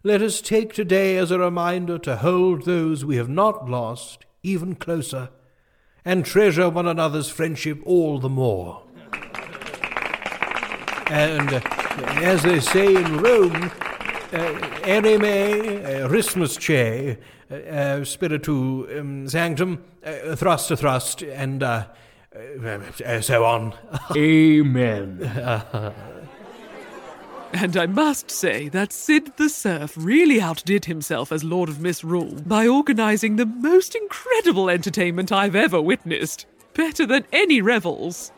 let 0.06 0.22
us 0.22 0.40
take 0.40 0.72
today 0.72 1.16
as 1.16 1.32
a 1.32 1.38
reminder 1.40 1.98
to 1.98 2.18
hold 2.18 2.64
those 2.64 3.04
we 3.04 3.16
have 3.16 3.28
not 3.28 3.68
lost 3.68 4.24
even 4.44 4.76
closer, 4.76 5.30
and 6.04 6.24
treasure 6.24 6.70
one 6.70 6.86
another's 6.86 7.28
friendship 7.28 7.80
all 7.84 8.20
the 8.20 8.28
more. 8.28 8.84
And 11.08 11.54
uh, 11.54 11.60
as 12.22 12.44
they 12.44 12.60
say 12.60 12.94
in 12.94 13.20
Rome, 13.20 13.64
uh, 14.32 14.54
ereme 14.84 15.84
uh, 15.84 16.08
rismus 16.08 16.56
che, 16.56 17.18
uh, 17.50 17.54
uh, 17.54 18.04
spiritu 18.04 18.86
um, 19.00 19.28
sanctum, 19.28 19.82
uh, 20.04 20.36
thrust 20.36 20.68
to 20.68 20.76
thrust, 20.76 21.22
and 21.22 21.64
uh, 21.64 21.86
uh, 22.64 22.78
uh, 23.04 23.20
so 23.20 23.44
on. 23.44 23.74
Amen. 24.16 26.12
And 27.58 27.74
I 27.74 27.86
must 27.86 28.30
say 28.30 28.68
that 28.68 28.92
Sid 28.92 29.38
the 29.38 29.48
Serf 29.48 29.96
really 29.96 30.42
outdid 30.42 30.84
himself 30.84 31.32
as 31.32 31.42
Lord 31.42 31.70
of 31.70 31.80
Misrule 31.80 32.42
by 32.46 32.68
organising 32.68 33.36
the 33.36 33.46
most 33.46 33.94
incredible 33.94 34.68
entertainment 34.68 35.32
I've 35.32 35.56
ever 35.56 35.80
witnessed. 35.80 36.44
Better 36.74 37.06
than 37.06 37.24
any 37.32 37.62
revels. 37.62 38.30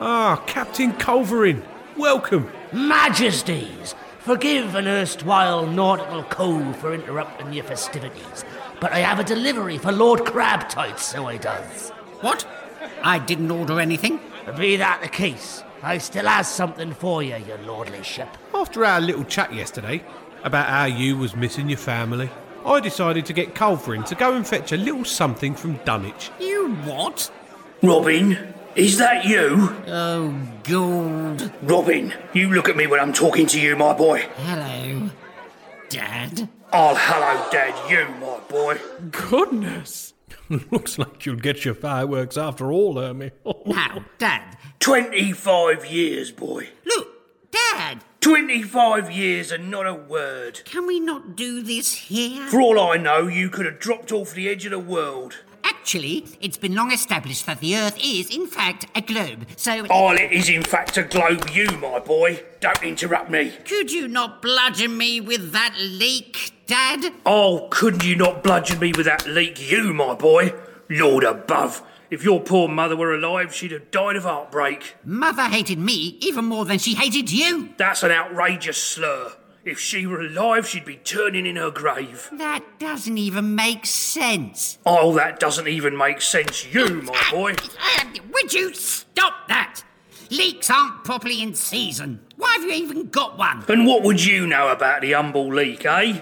Ah, 0.00 0.40
Captain 0.46 0.92
Culverin. 0.92 1.64
Welcome. 1.96 2.48
Majesties, 2.72 3.96
forgive 4.20 4.76
an 4.76 4.86
erstwhile 4.86 5.66
nautical 5.66 6.22
cove 6.22 6.76
for 6.76 6.94
interrupting 6.94 7.52
your 7.52 7.64
festivities, 7.64 8.44
but 8.80 8.92
I 8.92 9.00
have 9.00 9.18
a 9.18 9.24
delivery 9.24 9.78
for 9.78 9.90
Lord 9.90 10.24
Crabtight, 10.24 11.00
so 11.00 11.26
I 11.26 11.38
does. 11.38 11.90
What? 12.20 12.46
I 13.02 13.18
didn't 13.18 13.50
order 13.50 13.80
anything. 13.80 14.20
Be 14.56 14.76
that 14.76 15.00
the 15.02 15.08
case, 15.08 15.64
I 15.82 15.98
still 15.98 16.26
has 16.26 16.48
something 16.48 16.92
for 16.92 17.22
you, 17.22 17.36
your 17.36 17.58
lordlyship. 17.58 18.28
After 18.54 18.84
our 18.84 19.00
little 19.00 19.24
chat 19.24 19.54
yesterday 19.54 20.02
about 20.42 20.66
how 20.66 20.84
you 20.84 21.16
was 21.16 21.36
missing 21.36 21.68
your 21.68 21.78
family, 21.78 22.30
I 22.64 22.80
decided 22.80 23.26
to 23.26 23.32
get 23.32 23.54
Culverin 23.54 24.04
to 24.06 24.14
go 24.14 24.34
and 24.34 24.46
fetch 24.46 24.72
a 24.72 24.76
little 24.76 25.04
something 25.04 25.54
from 25.54 25.76
Dunwich. 25.84 26.30
You 26.40 26.74
what? 26.84 27.30
Robin, 27.82 28.54
is 28.74 28.98
that 28.98 29.24
you? 29.24 29.74
Oh, 29.86 30.34
God. 30.64 31.52
Robin, 31.62 32.12
you 32.32 32.52
look 32.52 32.68
at 32.68 32.76
me 32.76 32.86
when 32.86 33.00
I'm 33.00 33.12
talking 33.12 33.46
to 33.46 33.60
you, 33.60 33.76
my 33.76 33.92
boy. 33.94 34.26
Hello, 34.36 35.10
Dad. 35.88 36.48
I'll 36.72 36.96
hello 36.96 37.48
dad 37.50 37.90
you, 37.90 38.06
my 38.20 38.40
boy. 38.40 38.78
Goodness! 39.10 40.07
Looks 40.70 40.98
like 40.98 41.26
you'll 41.26 41.36
get 41.36 41.64
your 41.64 41.74
fireworks 41.74 42.36
after 42.36 42.72
all, 42.72 42.98
Hermie. 43.00 43.32
Now, 43.66 44.04
Dad. 44.18 44.56
25 44.80 45.86
years, 45.86 46.30
boy. 46.30 46.68
Look, 46.86 47.08
Dad. 47.50 48.02
25 48.20 49.10
years 49.10 49.52
and 49.52 49.70
not 49.70 49.86
a 49.86 49.94
word. 49.94 50.62
Can 50.64 50.86
we 50.86 51.00
not 51.00 51.36
do 51.36 51.62
this 51.62 51.94
here? 51.94 52.46
For 52.48 52.60
all 52.60 52.80
I 52.80 52.96
know, 52.96 53.26
you 53.28 53.50
could 53.50 53.66
have 53.66 53.78
dropped 53.78 54.10
off 54.10 54.32
the 54.32 54.48
edge 54.48 54.64
of 54.64 54.70
the 54.70 54.78
world. 54.78 55.36
Actually, 55.88 56.26
it's 56.42 56.58
been 56.58 56.74
long 56.74 56.92
established 56.92 57.46
that 57.46 57.60
the 57.60 57.74
Earth 57.74 57.96
is, 57.98 58.28
in 58.28 58.46
fact, 58.46 58.84
a 58.94 59.00
globe. 59.00 59.46
So, 59.56 59.86
All 59.86 60.12
it 60.16 60.30
is, 60.30 60.50
in 60.50 60.62
fact, 60.62 60.98
a 60.98 61.02
globe, 61.02 61.48
you, 61.50 61.66
my 61.78 61.98
boy. 61.98 62.44
Don't 62.60 62.82
interrupt 62.82 63.30
me. 63.30 63.54
could 63.66 63.90
you 63.90 64.06
not 64.06 64.42
bludgeon 64.42 64.98
me 64.98 65.22
with 65.22 65.52
that 65.52 65.74
leek, 65.78 66.52
Dad? 66.66 67.14
Oh, 67.24 67.68
couldn't 67.70 68.04
you 68.04 68.16
not 68.16 68.42
bludgeon 68.42 68.78
me 68.80 68.92
with 68.94 69.06
that 69.06 69.26
leek, 69.26 69.70
you, 69.70 69.94
my 69.94 70.14
boy? 70.14 70.52
Lord 70.90 71.24
above, 71.24 71.82
if 72.10 72.22
your 72.22 72.40
poor 72.40 72.68
mother 72.68 72.94
were 72.94 73.14
alive, 73.14 73.54
she'd 73.54 73.72
have 73.72 73.90
died 73.90 74.16
of 74.16 74.24
heartbreak. 74.24 74.94
Mother 75.06 75.44
hated 75.44 75.78
me 75.78 76.18
even 76.20 76.44
more 76.44 76.66
than 76.66 76.78
she 76.78 76.96
hated 76.96 77.32
you. 77.32 77.70
That's 77.78 78.02
an 78.02 78.10
outrageous 78.10 78.76
slur. 78.76 79.32
If 79.64 79.78
she 79.78 80.06
were 80.06 80.20
alive, 80.20 80.66
she'd 80.66 80.84
be 80.84 80.96
turning 80.96 81.44
in 81.44 81.56
her 81.56 81.70
grave. 81.70 82.28
That 82.32 82.64
doesn't 82.78 83.18
even 83.18 83.54
make 83.54 83.84
sense. 83.86 84.78
Oh, 84.86 85.12
that 85.14 85.40
doesn't 85.40 85.68
even 85.68 85.96
make 85.96 86.20
sense, 86.22 86.72
you, 86.72 87.02
my 87.02 87.30
boy. 87.30 87.54
Would 88.32 88.54
you 88.54 88.72
stop 88.72 89.48
that? 89.48 89.82
Leeks 90.30 90.70
aren't 90.70 91.04
properly 91.04 91.42
in 91.42 91.54
season. 91.54 92.20
Why 92.36 92.52
have 92.58 92.62
you 92.62 92.72
even 92.72 93.08
got 93.08 93.36
one? 93.36 93.64
And 93.68 93.86
what 93.86 94.02
would 94.04 94.24
you 94.24 94.46
know 94.46 94.68
about 94.68 95.02
the 95.02 95.12
humble 95.12 95.52
leak, 95.52 95.84
eh? 95.84 96.20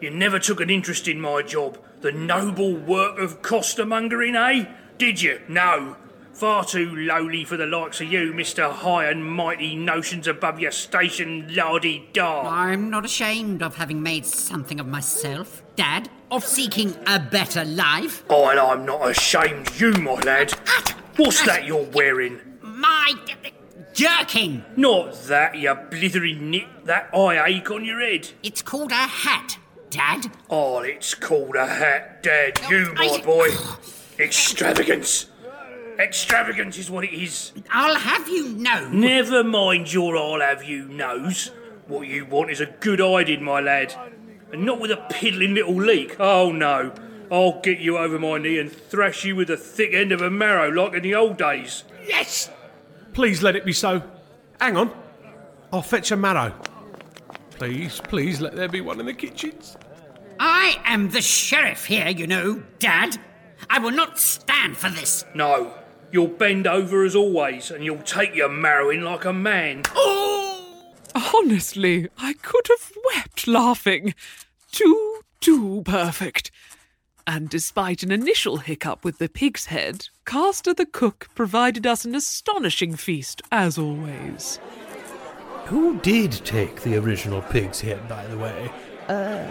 You 0.00 0.10
never 0.10 0.38
took 0.38 0.60
an 0.60 0.70
interest 0.70 1.08
in 1.08 1.20
my 1.20 1.42
job, 1.42 1.78
the 2.00 2.12
noble 2.12 2.76
work 2.76 3.18
of 3.18 3.42
costermongering, 3.42 4.36
eh? 4.36 4.70
Did 4.98 5.22
you? 5.22 5.40
No. 5.48 5.96
Far 6.34 6.64
too 6.64 6.96
lowly 6.96 7.44
for 7.44 7.56
the 7.56 7.64
likes 7.64 8.00
of 8.00 8.12
you, 8.12 8.32
Mr. 8.32 8.68
High 8.68 9.06
and 9.08 9.24
Mighty 9.24 9.76
Notions 9.76 10.26
above 10.26 10.58
your 10.58 10.72
station, 10.72 11.46
lardy 11.54 12.08
da. 12.12 12.42
I'm 12.42 12.90
not 12.90 13.04
ashamed 13.04 13.62
of 13.62 13.76
having 13.76 14.02
made 14.02 14.26
something 14.26 14.80
of 14.80 14.88
myself, 14.88 15.62
Dad, 15.76 16.10
of 16.32 16.44
seeking 16.44 16.96
a 17.06 17.20
better 17.20 17.64
life. 17.64 18.24
Oh, 18.28 18.48
and 18.48 18.58
I'm 18.58 18.84
not 18.84 19.08
ashamed, 19.08 19.78
you, 19.78 19.92
my 19.92 20.14
lad. 20.22 20.50
Hat! 20.66 20.90
What's 21.14 21.46
that 21.46 21.66
you're 21.66 21.88
wearing? 21.92 22.40
My 22.62 23.14
jerkin. 23.92 24.64
Not 24.76 25.14
that, 25.28 25.54
you 25.54 25.72
blithering 25.88 26.50
nit, 26.50 26.64
that 26.84 27.14
eye 27.14 27.44
ache 27.46 27.70
on 27.70 27.84
your 27.84 28.00
head. 28.00 28.30
It's 28.42 28.60
called 28.60 28.90
a 28.90 28.96
hat, 28.96 29.56
Dad. 29.88 30.32
Oh, 30.50 30.80
it's 30.80 31.14
called 31.14 31.54
a 31.54 31.66
hat, 31.68 32.24
Dad, 32.24 32.60
oh, 32.64 32.70
you, 32.70 32.92
my 32.94 33.20
boy. 33.24 33.50
Extravagance. 34.18 35.26
Extravagance 35.98 36.78
is 36.78 36.90
what 36.90 37.04
it 37.04 37.12
is. 37.12 37.52
I'll 37.70 37.96
have 37.96 38.28
you 38.28 38.48
know. 38.48 38.88
Never 38.88 39.44
mind 39.44 39.92
your 39.92 40.16
I'll 40.16 40.40
have 40.40 40.64
you 40.64 40.88
knows. 40.88 41.50
What 41.86 42.08
you 42.08 42.26
want 42.26 42.50
is 42.50 42.60
a 42.60 42.66
good 42.66 43.00
hiding, 43.00 43.44
my 43.44 43.60
lad. 43.60 43.94
And 44.52 44.64
not 44.64 44.80
with 44.80 44.90
a 44.90 45.06
piddling 45.10 45.54
little 45.54 45.74
leak. 45.74 46.16
Oh 46.18 46.52
no. 46.52 46.92
I'll 47.30 47.60
get 47.60 47.78
you 47.78 47.98
over 47.98 48.18
my 48.18 48.38
knee 48.38 48.58
and 48.58 48.70
thrash 48.70 49.24
you 49.24 49.36
with 49.36 49.48
the 49.48 49.56
thick 49.56 49.92
end 49.94 50.12
of 50.12 50.20
a 50.20 50.30
marrow 50.30 50.68
like 50.68 50.94
in 50.94 51.02
the 51.02 51.14
old 51.14 51.36
days. 51.36 51.84
Yes! 52.06 52.50
Please 53.12 53.42
let 53.42 53.56
it 53.56 53.64
be 53.64 53.72
so. 53.72 54.02
Hang 54.60 54.76
on. 54.76 54.92
I'll 55.72 55.82
fetch 55.82 56.10
a 56.10 56.16
marrow. 56.16 56.54
Please, 57.50 58.00
please 58.00 58.40
let 58.40 58.56
there 58.56 58.68
be 58.68 58.80
one 58.80 59.00
in 59.00 59.06
the 59.06 59.14
kitchens. 59.14 59.76
I 60.38 60.80
am 60.84 61.10
the 61.10 61.22
sheriff 61.22 61.86
here, 61.86 62.08
you 62.08 62.26
know, 62.26 62.62
Dad. 62.78 63.18
I 63.70 63.78
will 63.78 63.92
not 63.92 64.18
stand 64.18 64.76
for 64.76 64.90
this. 64.90 65.24
No. 65.34 65.72
You'll 66.14 66.28
bend 66.28 66.68
over 66.68 67.02
as 67.02 67.16
always, 67.16 67.72
and 67.72 67.84
you'll 67.84 67.98
take 67.98 68.36
your 68.36 68.48
marrow 68.48 68.88
in 68.88 69.02
like 69.02 69.24
a 69.24 69.32
man. 69.32 69.82
Oh! 69.96 70.92
Honestly, 71.34 72.08
I 72.16 72.34
could 72.34 72.68
have 72.68 72.92
wept 73.04 73.48
laughing. 73.48 74.14
Too, 74.70 75.22
too 75.40 75.82
perfect. 75.84 76.52
And 77.26 77.48
despite 77.48 78.04
an 78.04 78.12
initial 78.12 78.58
hiccup 78.58 79.04
with 79.04 79.18
the 79.18 79.28
pig's 79.28 79.66
head, 79.66 80.06
Castor 80.24 80.72
the 80.72 80.86
cook 80.86 81.30
provided 81.34 81.84
us 81.84 82.04
an 82.04 82.14
astonishing 82.14 82.94
feast, 82.94 83.42
as 83.50 83.76
always. 83.76 84.60
Who 85.64 85.98
did 85.98 86.30
take 86.30 86.82
the 86.82 86.94
original 86.96 87.42
pig's 87.42 87.80
head, 87.80 88.08
by 88.08 88.24
the 88.28 88.38
way? 88.38 88.70
Uh, 89.08 89.50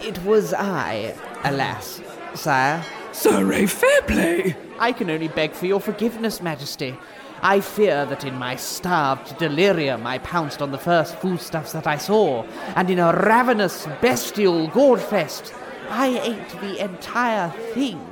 it 0.00 0.18
was 0.24 0.54
I, 0.54 1.14
alas, 1.44 2.00
sire. 2.34 2.82
Sir 3.12 3.44
Ray 3.44 3.66
Fairplay! 3.66 4.56
I 4.78 4.92
can 4.92 5.10
only 5.10 5.28
beg 5.28 5.52
for 5.52 5.66
your 5.66 5.80
forgiveness, 5.80 6.40
Majesty. 6.40 6.96
I 7.42 7.60
fear 7.60 8.04
that 8.06 8.24
in 8.24 8.34
my 8.34 8.56
starved 8.56 9.38
delirium 9.38 10.06
I 10.06 10.18
pounced 10.18 10.60
on 10.60 10.72
the 10.72 10.78
first 10.78 11.16
foodstuffs 11.16 11.72
that 11.72 11.86
I 11.86 11.96
saw, 11.96 12.44
and 12.76 12.90
in 12.90 12.98
a 12.98 13.12
ravenous, 13.12 13.86
bestial 14.00 14.68
gorgefest, 14.68 15.52
I 15.88 16.18
ate 16.18 16.60
the 16.60 16.82
entire 16.82 17.50
thing, 17.72 18.04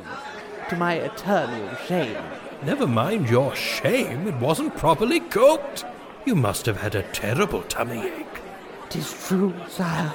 to 0.69 0.77
my 0.77 0.95
eternal 0.95 1.77
shame. 1.87 2.17
Never 2.65 2.87
mind 2.87 3.29
your 3.29 3.55
shame, 3.55 4.27
it 4.27 4.37
wasn't 4.37 4.77
properly 4.77 5.21
cooked. 5.21 5.85
You 6.25 6.35
must 6.35 6.67
have 6.67 6.81
had 6.81 6.95
a 6.95 7.03
terrible 7.03 7.63
tummy 7.63 8.07
ache. 8.07 8.41
Tis 8.89 9.13
true, 9.27 9.55
sire. 9.69 10.15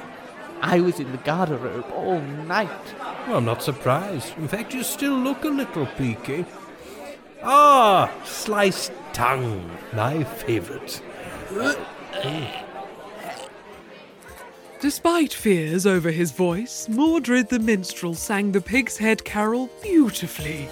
I 0.61 0.79
was 0.79 0.99
in 0.99 1.11
the 1.11 1.17
garderobe 1.19 1.91
all 1.91 2.21
night. 2.21 2.69
Well, 3.27 3.37
I'm 3.37 3.45
not 3.45 3.63
surprised. 3.63 4.37
In 4.37 4.47
fact, 4.47 4.73
you 4.73 4.83
still 4.83 5.17
look 5.17 5.43
a 5.43 5.49
little 5.49 5.87
peaky. 5.97 6.45
Ah, 7.43 8.11
sliced 8.23 8.91
tongue, 9.13 9.69
my 9.93 10.23
favourite. 10.23 11.01
Despite 14.79 15.33
fears 15.33 15.85
over 15.85 16.11
his 16.11 16.31
voice, 16.31 16.87
Mordred 16.87 17.49
the 17.49 17.59
minstrel 17.59 18.13
sang 18.13 18.51
the 18.51 18.61
pig's 18.61 18.97
head 18.97 19.23
carol 19.23 19.69
beautifully. 19.81 20.69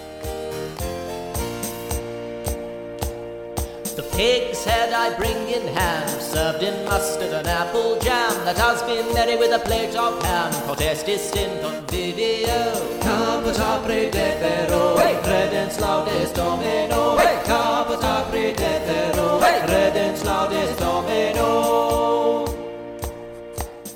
Pig's 4.20 4.64
head 4.66 4.92
I 4.92 5.16
bring 5.16 5.48
in 5.48 5.66
hand, 5.68 6.10
served 6.20 6.62
in 6.62 6.84
mustard 6.84 7.32
and 7.32 7.46
apple 7.46 7.98
jam, 8.00 8.32
that 8.44 8.58
has 8.58 8.82
been 8.82 9.14
merry 9.14 9.38
with 9.38 9.50
a 9.50 9.60
plate 9.60 9.96
of 9.96 10.22
ham, 10.22 10.52
potestis 10.68 11.20
stint 11.20 11.64
on 11.64 11.86
video. 11.86 12.58
Caput 13.00 13.58
apri 13.58 14.10
defero, 14.10 14.94
credens 15.24 15.80
laudes 15.80 16.32
domino, 16.34 17.16
caput 17.46 18.04
apri 18.04 18.52
defero, 18.52 19.40
credens 19.66 20.22
laudes 20.22 20.78
domino. 20.78 22.44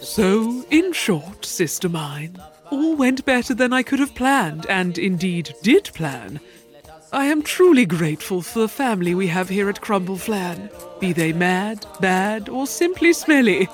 So, 0.00 0.64
in 0.70 0.94
short, 0.94 1.44
sister 1.44 1.90
mine, 1.90 2.42
all 2.70 2.96
went 2.96 3.26
better 3.26 3.52
than 3.52 3.74
I 3.74 3.82
could 3.82 3.98
have 3.98 4.14
planned, 4.14 4.64
and 4.70 4.96
indeed 4.96 5.54
did 5.62 5.90
plan. 5.92 6.40
I 7.14 7.26
am 7.26 7.42
truly 7.42 7.86
grateful 7.86 8.42
for 8.42 8.58
the 8.58 8.68
family 8.68 9.14
we 9.14 9.28
have 9.28 9.48
here 9.48 9.68
at 9.68 9.80
Crumbleflan, 9.80 10.68
be 10.98 11.12
they 11.12 11.32
mad, 11.32 11.86
bad, 12.00 12.48
or 12.48 12.66
simply 12.66 13.12
smelly. 13.12 13.68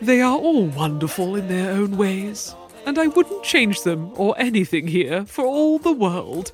They 0.00 0.20
are 0.20 0.38
all 0.38 0.68
wonderful 0.68 1.34
in 1.34 1.48
their 1.48 1.72
own 1.72 1.96
ways, 1.96 2.54
and 2.86 2.96
I 2.96 3.08
wouldn't 3.08 3.42
change 3.42 3.82
them 3.82 4.12
or 4.14 4.38
anything 4.38 4.86
here 4.86 5.24
for 5.24 5.44
all 5.44 5.80
the 5.80 5.92
world. 5.92 6.52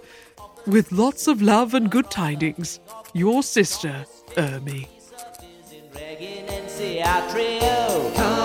With 0.67 0.93
lots 0.93 1.29
of 1.29 1.43
love 1.43 1.75
and 1.75 1.91
good 1.91 2.11
tidings, 2.11 2.81
your 3.13 3.43
sister, 3.43 4.07
Ermi. 4.35 4.89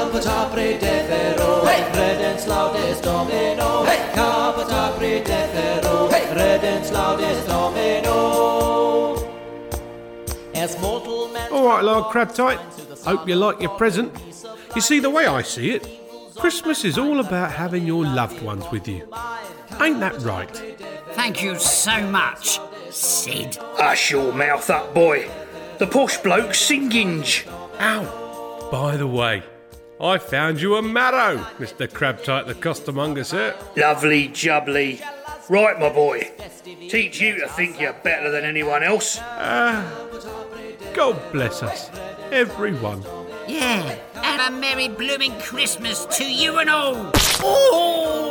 Reginensiatrio, 0.10 0.19
caput 0.19 0.26
apri 0.26 0.78
defero, 0.80 1.62
credens 1.91 2.48
laudes 2.48 3.02
domino, 3.02 3.86
caput 4.13 4.72
apri 4.72 5.22
defero, 5.22 6.10
credens 6.32 6.91
laudes 6.91 7.45
domino. 7.45 9.15
As 10.56 10.80
mortal 10.82 11.30
man 11.30 11.52
All 11.52 11.65
right, 11.65 11.84
Lord 11.84 12.06
Crabtight. 12.12 12.60
Hope 13.06 13.28
you 13.28 13.36
like 13.36 13.62
your 13.62 13.72
present. 13.78 14.12
You 14.76 14.82
see, 14.82 15.00
the 15.00 15.10
way 15.10 15.26
I 15.26 15.41
see 15.41 15.72
it, 15.72 15.88
Christmas 16.36 16.84
is 16.84 16.98
all 16.98 17.19
about 17.19 17.52
having 17.52 17.86
your 17.86 18.04
loved 18.04 18.41
ones 18.41 18.65
with 18.72 18.88
you. 18.88 19.08
Ain't 19.82 20.00
that 20.00 20.19
right? 20.22 20.50
Thank 21.13 21.41
you 21.43 21.56
so 21.58 22.02
much, 22.08 22.60
Sid. 22.89 23.58
Hush 23.78 24.12
your 24.12 24.34
mouth 24.34 24.69
up, 24.69 24.93
boy. 24.93 25.30
The 25.78 25.88
posh 25.88 26.17
bloke's 26.17 26.60
singing. 26.60 27.24
Ow! 27.80 28.69
By 28.72 28.98
the 28.98 29.08
way, 29.08 29.43
I 30.02 30.18
found 30.18 30.62
you 30.62 30.76
a 30.76 30.82
marrow, 30.82 31.38
Mr. 31.58 31.92
Crabtight 31.92 32.48
the 32.48 32.56
costermonger, 32.56 33.26
sir. 33.26 33.54
Lovely 33.76 34.30
jubbly. 34.30 35.02
Right, 35.50 35.78
my 35.78 35.90
boy. 35.90 36.32
Teach 36.64 37.20
you 37.20 37.38
to 37.40 37.48
think 37.50 37.82
you're 37.82 37.92
better 37.92 38.32
than 38.32 38.46
anyone 38.46 38.82
else. 38.82 39.18
Ah, 39.22 40.08
God 40.94 41.20
bless 41.34 41.64
us, 41.64 41.90
everyone. 42.32 43.04
Yeah, 43.46 44.00
and 44.16 44.42
a 44.42 44.58
merry 44.58 44.88
blooming 44.88 45.38
Christmas 45.40 46.06
to 46.18 46.24
you 46.24 46.60
and 46.60 46.70
all. 46.70 47.12
Oh! 47.42 48.29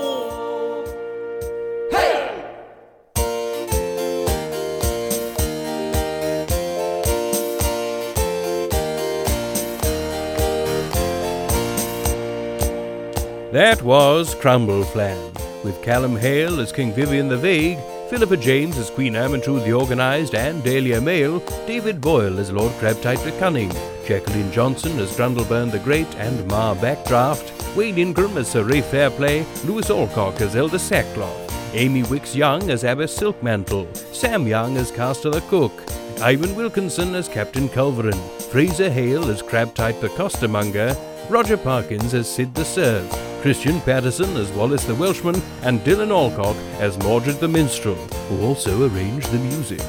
That 13.53 13.81
was 13.81 14.35
Crumbleflan, 14.35 15.65
with 15.65 15.83
Callum 15.83 16.19
Hale 16.19 16.61
as 16.61 16.71
King 16.71 16.93
Vivian 16.93 17.29
the 17.29 17.37
Vague, 17.39 17.79
Philippa 18.11 18.37
James 18.37 18.77
as 18.77 18.91
Queen 18.91 19.15
Ermintrude 19.15 19.65
the 19.65 19.73
Organised 19.73 20.35
and 20.35 20.63
Dahlia 20.63 21.01
Mail, 21.01 21.39
David 21.67 21.99
Boyle 21.99 22.39
as 22.39 22.53
Lord 22.53 22.75
Crabtight 22.75 23.21
the 23.21 23.33
Cunning, 23.39 23.73
Jacqueline 24.05 24.53
Johnson 24.53 24.99
as 24.99 25.17
Grundleburn 25.17 25.71
the 25.71 25.79
Great 25.79 26.15
and 26.17 26.47
Mar 26.49 26.77
Backdraft, 26.77 27.75
Wayne 27.75 27.97
Ingram 27.97 28.37
as 28.37 28.51
Sir 28.51 28.65
Ray 28.65 28.83
Fairplay, 28.83 29.47
Lewis 29.65 29.89
Allcock 29.89 30.43
as 30.43 30.55
Elder 30.55 30.79
Sackcloth, 30.79 31.75
Amy 31.75 32.03
Wicks 32.03 32.37
Young 32.37 32.69
as 32.69 32.85
Abbess 32.85 33.19
Silkmantle, 33.19 33.97
Sam 34.15 34.47
Young 34.47 34.77
as 34.77 34.91
Caster 34.91 35.31
the 35.31 35.41
Cook, 35.41 35.73
Ivan 36.21 36.55
Wilkinson 36.55 37.15
as 37.15 37.29
Captain 37.29 37.71
Culverin, 37.71 38.21
Fraser 38.53 38.91
Hale 38.91 39.31
as 39.31 39.41
Crabtight 39.41 40.03
the 40.03 40.09
Costermonger, 40.09 40.95
Roger 41.31 41.57
Parkins 41.57 42.13
as 42.13 42.31
Sid 42.31 42.55
the 42.55 42.65
Serf, 42.65 43.28
Christian 43.43 43.81
Patterson 43.83 44.37
as 44.37 44.51
Wallace 44.51 44.85
the 44.85 44.95
Welshman, 44.95 45.41
and 45.63 45.81
Dylan 45.81 46.11
Allcock 46.11 46.57
as 46.81 46.99
Mordred 46.99 47.39
the 47.41 47.49
Minstrel, 47.49 47.95
who 48.29 48.45
also 48.45 48.89
arranged 48.89 49.31
the 49.31 49.39
music. 49.39 49.81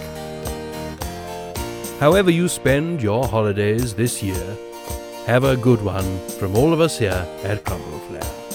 However 2.00 2.32
you 2.32 2.48
spend 2.48 3.02
your 3.02 3.28
holidays 3.28 3.94
this 3.96 4.22
year, 4.22 4.58
have 5.26 5.44
a 5.44 5.58
good 5.58 5.82
one 5.82 6.20
from 6.40 6.56
all 6.56 6.74
of 6.74 6.80
us 6.80 7.00
here 7.00 7.28
at 7.44 7.64
Crumbleflan. 7.64 8.49